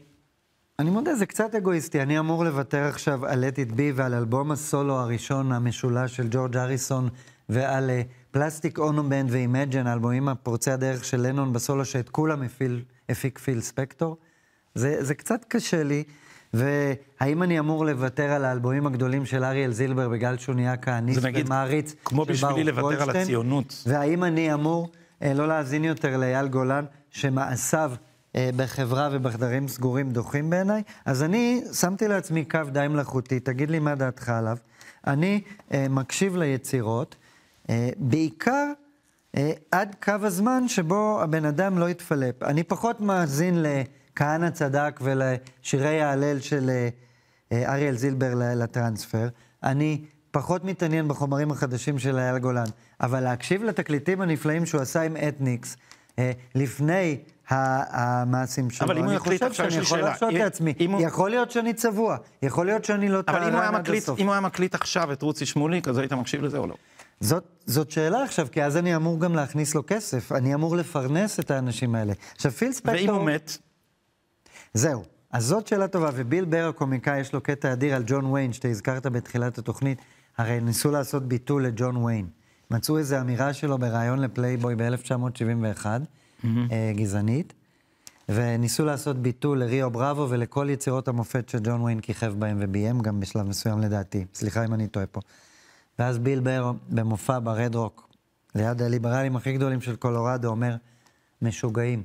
[0.80, 2.02] אני מודה, זה קצת אגואיסטי.
[2.02, 6.58] אני אמור לוותר עכשיו על Let It Be ועל אלבום הסולו הראשון המשולש של ג'ורג'
[6.58, 7.10] הריסון
[7.50, 7.90] ועל
[8.32, 13.40] Plastic Ono Band ו Imagine, האלבומים הפורצי הדרך של לנון בסולו, שאת כולם הפיל, הפיק
[13.40, 14.18] פיל ספקטור.
[14.76, 16.04] זה, זה קצת קשה לי,
[16.54, 21.28] והאם אני אמור לוותר על האלבומים הגדולים של אריאל זילבר בגלל שהוא נהיה כהניסט זה
[21.28, 23.24] נגיד ומעריץ כמו של בשבילי ברוך לוותר על גולדשטיין?
[23.24, 23.84] הציונות.
[23.88, 24.92] והאם אני אמור
[25.24, 27.92] אה, לא להאזין יותר לאייל גולן, שמעשיו
[28.38, 33.96] בחברה ובחדרים סגורים דוחים בעיניי, אז אני שמתי לעצמי קו די מלאכותי, תגיד לי מה
[33.96, 34.58] דעתך עליו.
[35.08, 35.42] אני
[35.74, 37.16] אה, מקשיב ליצירות,
[37.70, 38.66] אה, בעיקר
[39.38, 42.44] אה, עד קו הזמן שבו הבן אדם לא יתפלפ.
[42.44, 46.90] אני פחות מאזין לכהנא צדק ולשירי ההלל של אה,
[47.52, 49.28] אה, אריאל זילבר לטרנספר.
[49.64, 52.66] אני פחות מתעניין בחומרים החדשים של אייל גולן,
[53.02, 55.91] אבל להקשיב לתקליטים הנפלאים שהוא עשה עם אתניקס, אה,
[56.56, 57.18] לפני
[57.50, 60.10] ה- המעשים שלו, אבל אם הוא אני יקליט, חושב עכשיו יש שאני לי יכול שאלה.
[60.10, 60.74] להרשות אם- לעצמי.
[60.80, 64.20] אם הוא- יכול להיות שאני צבוע, יכול להיות שאני לא אבל טהרן עד הסוף.
[64.20, 66.76] אם הוא היה מקליט עכשיו את רוצי שמוליק, אז היית מקשיב לזה או לא?
[67.20, 70.32] זאת, זאת שאלה עכשיו, כי אז אני אמור גם להכניס לו כסף.
[70.32, 72.14] אני אמור לפרנס את האנשים האלה.
[72.36, 72.94] עכשיו, פיל ספקטור...
[72.96, 73.58] ואם הוא מת?
[74.74, 75.04] זהו.
[75.32, 78.68] אז זאת שאלה טובה, וביל בר הקומיקאי, יש לו קטע אדיר על ג'ון ויין, שאתה
[78.68, 79.98] הזכרת בתחילת התוכנית.
[80.38, 82.28] הרי ניסו לעשות ביטול לג'ון ויין.
[82.72, 85.86] מצאו איזו אמירה שלו בריאיון לפלייבוי ב-1971,
[86.46, 87.54] אה, גזענית,
[88.30, 93.48] וניסו לעשות ביטול לריו בראבו ולכל יצירות המופת שג'ון ויין כיכב בהם וביים גם בשלב
[93.48, 94.26] מסוים לדעתי.
[94.34, 95.20] סליחה אם אני טועה פה.
[96.00, 98.10] ואז ביל בר במופע ברד רוק,
[98.56, 100.76] ליד הליברלים הכי גדולים של קולורדו, אומר,
[101.42, 102.04] משוגעים.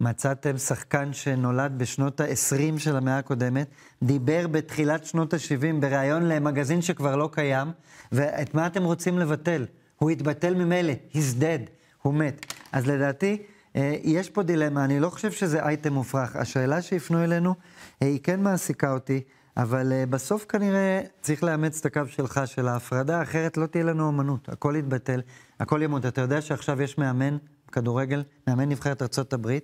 [0.00, 3.68] מצאתם שחקן שנולד בשנות ה-20 של המאה הקודמת,
[4.02, 7.68] דיבר בתחילת שנות ה-70 בריאיון למגזין שכבר לא קיים,
[8.12, 9.66] ואת מה אתם רוצים לבטל?
[9.96, 11.70] הוא התבטל ממילא, he's dead,
[12.02, 12.46] הוא מת.
[12.72, 13.42] אז לדעתי,
[13.76, 16.36] אה, יש פה דילמה, אני לא חושב שזה אייטם מופרך.
[16.36, 17.54] השאלה שהפנו אלינו,
[18.02, 19.20] אה, היא כן מעסיקה אותי,
[19.56, 24.08] אבל אה, בסוף כנראה צריך לאמץ את הקו שלך, של ההפרדה, אחרת לא תהיה לנו
[24.08, 25.20] אמנות, הכל יתבטל,
[25.60, 26.06] הכל ימות.
[26.06, 27.36] אתה יודע שעכשיו יש מאמן
[27.72, 29.58] כדורגל, מאמן נבחרת ארה"ב,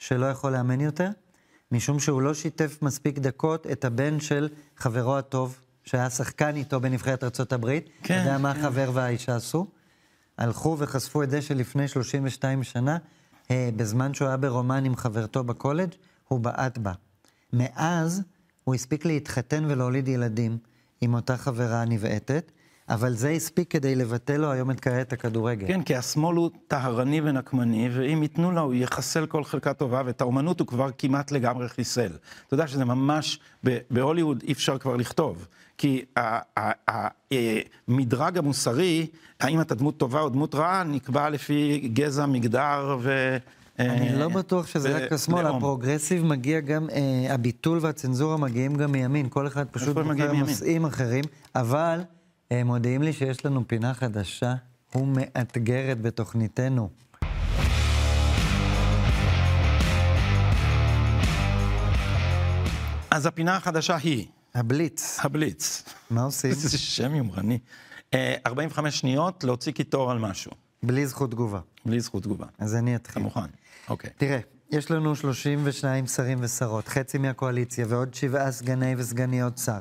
[0.00, 1.08] שלא יכול לאמן יותר,
[1.72, 7.52] משום שהוא לא שיתף מספיק דקות את הבן של חברו הטוב, שהיה שחקן איתו בנבחרת
[7.52, 7.88] הברית.
[8.02, 8.60] כן, אתה יודע מה כן.
[8.60, 9.66] החבר והאישה עשו?
[10.38, 12.96] הלכו וחשפו את זה שלפני 32 שנה,
[13.50, 15.90] אה, בזמן שהוא היה ברומן עם חברתו בקולג',
[16.28, 16.92] הוא בעט בה.
[17.52, 18.22] מאז
[18.64, 20.58] הוא הספיק להתחתן ולהוליד ילדים
[21.00, 22.52] עם אותה חברה נבעטת,
[22.90, 25.66] אבל זה הספיק כדי לבטל לו היום את קריירת הכדורגל.
[25.66, 30.20] כן, כי השמאל הוא טהרני ונקמני, ואם ייתנו לו, הוא יחסל כל חלקה טובה, ואת
[30.20, 32.10] האומנות הוא כבר כמעט לגמרי חיסל.
[32.46, 33.40] אתה יודע שזה ממש,
[33.90, 35.46] בהוליווד אי אפשר כבר לכתוב.
[35.78, 36.04] כי
[37.88, 39.06] המדרג המוסרי,
[39.40, 43.36] האם אתה דמות טובה או דמות רעה, נקבע לפי גזע, מגדר ו...
[43.78, 45.46] אני אה, לא בטוח שזה רק השמאל.
[45.46, 50.32] הפרוגרסיב מגיע גם, אה, הביטול והצנזורה מגיעים גם מימין, כל אחד פשוט בוחר?
[50.32, 51.24] נושאים אחרים,
[51.54, 52.19] אבל אה,
[52.52, 54.54] מודיעים לי שיש לנו פינה חדשה
[54.94, 56.90] ומאתגרת בתוכניתנו.
[63.10, 64.26] אז הפינה החדשה היא...
[64.54, 65.18] הבליץ.
[65.22, 65.82] הבליץ.
[66.10, 66.50] מה עושים?
[66.50, 67.58] איזה שם יומרני.
[68.14, 70.52] אה, 45 שניות להוציא קיטור על משהו.
[70.82, 71.60] בלי זכות תגובה.
[71.86, 72.46] בלי זכות תגובה.
[72.58, 73.12] אז אני אתחיל.
[73.12, 73.50] אתה מוכן?
[73.88, 74.10] אוקיי.
[74.16, 74.38] תראה,
[74.70, 79.80] יש לנו 32 שרים ושרות, חצי מהקואליציה ועוד שבעה סגני וסגניות שר.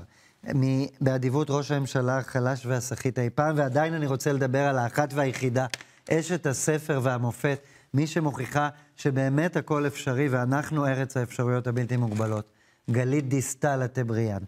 [1.02, 5.66] באדיבות ראש הממשלה החלש והסחיט אי פעם, ועדיין אני רוצה לדבר על האחת והיחידה,
[6.12, 7.60] אשת הספר והמופת,
[7.94, 12.46] מי שמוכיחה שבאמת הכל אפשרי ואנחנו ארץ האפשרויות הבלתי מוגבלות.
[12.92, 14.44] גלית דיסטל הטבריאן.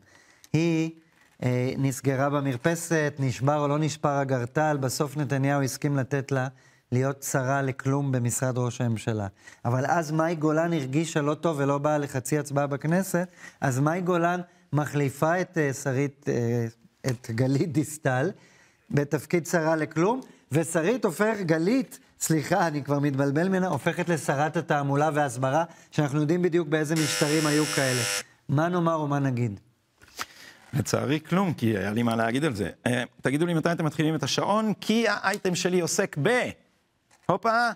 [0.53, 0.91] היא
[1.43, 6.47] אה, נסגרה במרפסת, נשבר או לא נשבר אגרטל, בסוף נתניהו הסכים לתת לה
[6.91, 9.27] להיות שרה לכלום במשרד ראש הממשלה.
[9.65, 13.27] אבל אז מאי גולן הרגישה לא טוב ולא באה לחצי הצבעה בכנסת,
[13.61, 14.41] אז מאי גולן
[14.73, 16.65] מחליפה את אה, שרית, אה,
[17.07, 18.31] את גלית דיסטל
[18.89, 25.63] בתפקיד שרה לכלום, ושרית הופך, גלית, סליחה, אני כבר מתבלבל ממנה, הופכת לשרת התעמולה וההסברה,
[25.91, 28.01] שאנחנו יודעים בדיוק באיזה משטרים היו כאלה.
[28.49, 29.59] מה נאמר ומה נגיד?
[30.73, 32.69] לצערי כלום, כי היה לי מה להגיד על זה.
[32.85, 36.29] אה, תגידו לי מתי אתם מתחילים את השעון, כי האייטם שלי עוסק ב...
[37.25, 37.69] הופה,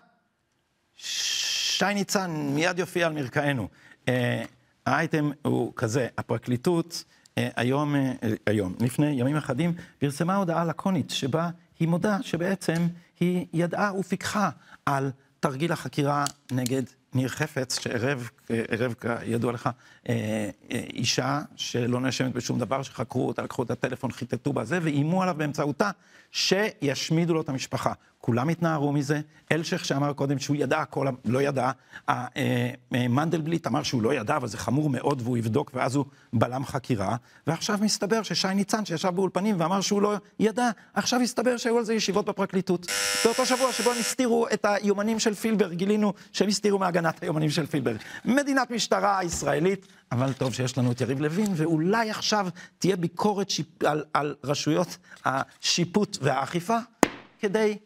[0.95, 3.67] שי ניצן מיד יופיע על מרקענו.
[4.07, 4.43] אה,
[4.85, 7.03] האייטם הוא כזה, הפרקליטות
[7.37, 8.11] אה, היום, אה,
[8.45, 12.87] היום, לפני ימים אחדים, פרסמה הודעה לקונית שבה היא מודה שבעצם
[13.19, 14.49] היא ידעה ופיקחה
[14.85, 16.83] על תרגיל החקירה נגד
[17.13, 19.69] ניר חפץ, שערב, אה, ערב כידוע לך,
[20.71, 25.91] אישה שלא נאשמת בשום דבר, שחקרו אותה, לקחו את הטלפון, חיטטו בזה, ואיימו עליו באמצעותה
[26.31, 27.93] שישמידו לו את המשפחה.
[28.25, 29.21] כולם התנערו מזה,
[29.51, 31.71] אלשיך שאמר קודם שהוא ידע הכל, לא ידע,
[32.09, 36.05] אה, אה, מנדלבליט אמר שהוא לא ידע, אבל זה חמור מאוד והוא יבדוק, ואז הוא
[36.33, 37.15] בלם חקירה,
[37.47, 41.93] ועכשיו מסתבר ששי ניצן, שישב באולפנים ואמר שהוא לא ידע, עכשיו הסתבר שהיו על זה
[41.93, 42.87] ישיבות בפרקליטות.
[43.25, 47.65] באותו שבוע שבו הם הסתירו את היומנים של פילבר, גילינו שהם הסתירו מהגנת היומנים של
[47.65, 47.95] פילבר.
[48.25, 52.47] מדינת משטרה ישראלית, אבל טוב שיש לנו את יריב לוין, ואולי עכשיו
[52.77, 53.83] תהיה ביקורת שיפ...
[53.83, 56.77] על, על רשויות השיפוט והאכיפה,
[57.39, 57.77] כדי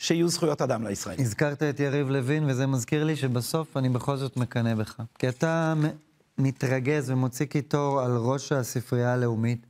[0.00, 1.24] שיהיו זכויות אדם לישראלים.
[1.24, 4.96] הזכרת את יריב לוין, וזה מזכיר לי שבסוף אני בכל זאת מקנא בך.
[5.18, 5.74] כי אתה
[6.38, 9.66] מתרגז ומוציא קיטור על ראש הספרייה הלאומית,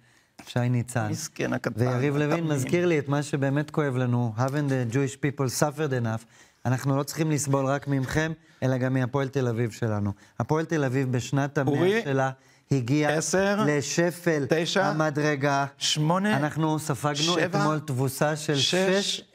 [0.46, 1.08] שי ניצן.
[1.10, 1.80] מסכן הקטן.
[1.80, 6.24] ויריב לוין מזכיר לי את מה שבאמת כואב לנו, haven't the Jewish people suffered enough.
[6.66, 10.12] אנחנו לא צריכים לסבול רק מכם, אלא גם מהפועל תל אביב שלנו.
[10.38, 12.30] הפועל תל אביב בשנת המאה שלה
[12.74, 15.66] הגיעה עשר, לשפל תשע, המדרגה.
[15.78, 19.20] שמונה, אנחנו ספגנו שבע, אתמול תבוסה של שש,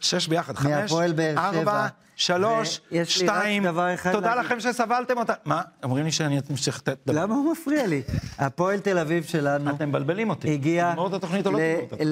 [0.00, 1.48] שש ביחד, חמש, מהפועל באר שבע.
[1.48, 4.44] ארבע, שלוש, ויש לי רק שתיים, דבר אחד תודה להגיד.
[4.44, 5.32] לכם שסבלתם אותה.
[5.44, 5.62] מה?
[5.82, 7.22] אומרים לי שאני אמשיך לדבר.
[7.22, 8.02] למה הוא מפריע לי?
[8.38, 9.70] הפועל תל אביב שלנו...
[9.70, 10.52] אתם מבלבלים אותי.
[10.52, 12.04] הגיע תגמור את התוכנית או לא תגמור אותה?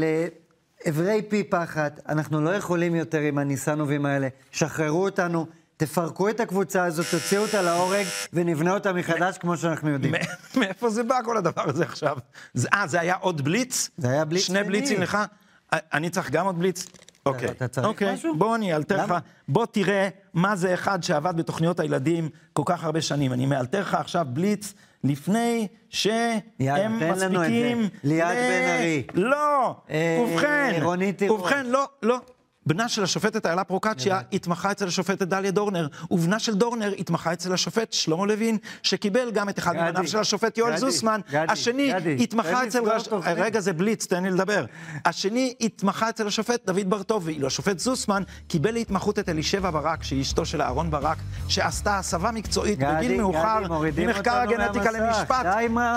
[0.86, 2.00] לעברי פי פחת.
[2.08, 4.28] אנחנו לא יכולים יותר עם הניסנובים האלה.
[4.50, 5.46] שחררו אותנו,
[5.81, 10.14] תפרקו את הקבוצה הזאת, תוציאו אותה להורג ונבנה אותה מחדש כמו שאנחנו יודעים.
[10.57, 12.16] מאיפה זה בא כל הדבר הזה עכשיו?
[12.72, 13.91] אה, זה היה עוד בליץ?
[13.97, 14.64] זה היה בליץ שני.
[14.64, 15.18] בליצים לך?
[15.72, 16.87] אה, אני צריך גם עוד בליץ?
[17.26, 17.51] אוקיי.
[17.51, 18.37] אתה צריך אוקיי, משהו?
[18.37, 19.14] בוא אני אאלתר לך.
[19.49, 23.33] בוא תראה מה זה אחד שעבד בתוכניות הילדים כל כך הרבה שנים.
[23.33, 24.74] אני מאלתר לך עכשיו בליץ
[25.05, 26.39] לפני שהם.
[27.11, 27.89] מספיקים...
[28.05, 29.03] ליעד ל- בן ארי.
[29.14, 29.76] לא!
[29.91, 30.83] אה, ובכן.
[31.31, 32.20] ובכן, לא, לא.
[32.70, 37.52] בנה של השופטת איילה פרוקצ'יה התמחה אצל השופטת דליה דורנר, ובנה של דורנר התמחה אצל
[37.52, 41.20] השופט שלמה לוין, שקיבל גם את אחד מבניו של השופט יואל זוסמן.
[41.32, 42.78] השני התמחה אצל...
[43.36, 44.64] רגע, זה בליץ, תן לי לדבר.
[45.04, 50.22] השני התמחה אצל השופט דוד בר-טוב, ואילו השופט זוסמן קיבל להתמחות את אלישבע ברק, שהיא
[50.22, 51.18] אשתו של אהרון ברק,
[51.48, 53.62] שעשתה הסבה מקצועית בגיל מאוחר
[53.96, 54.90] ממחקר הגנטיקה.
[54.90, 55.46] למשפט,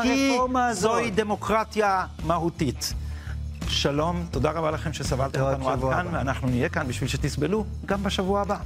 [0.03, 0.37] כי.
[0.71, 2.93] זוהי דמוקרטיה מהותית.
[3.69, 6.07] שלום, תודה רבה לכם שסבלתם אותנו עד כאן.
[6.11, 8.57] ואנחנו נהיה כאן בשביל שתסבלו גם בשבוע הבא.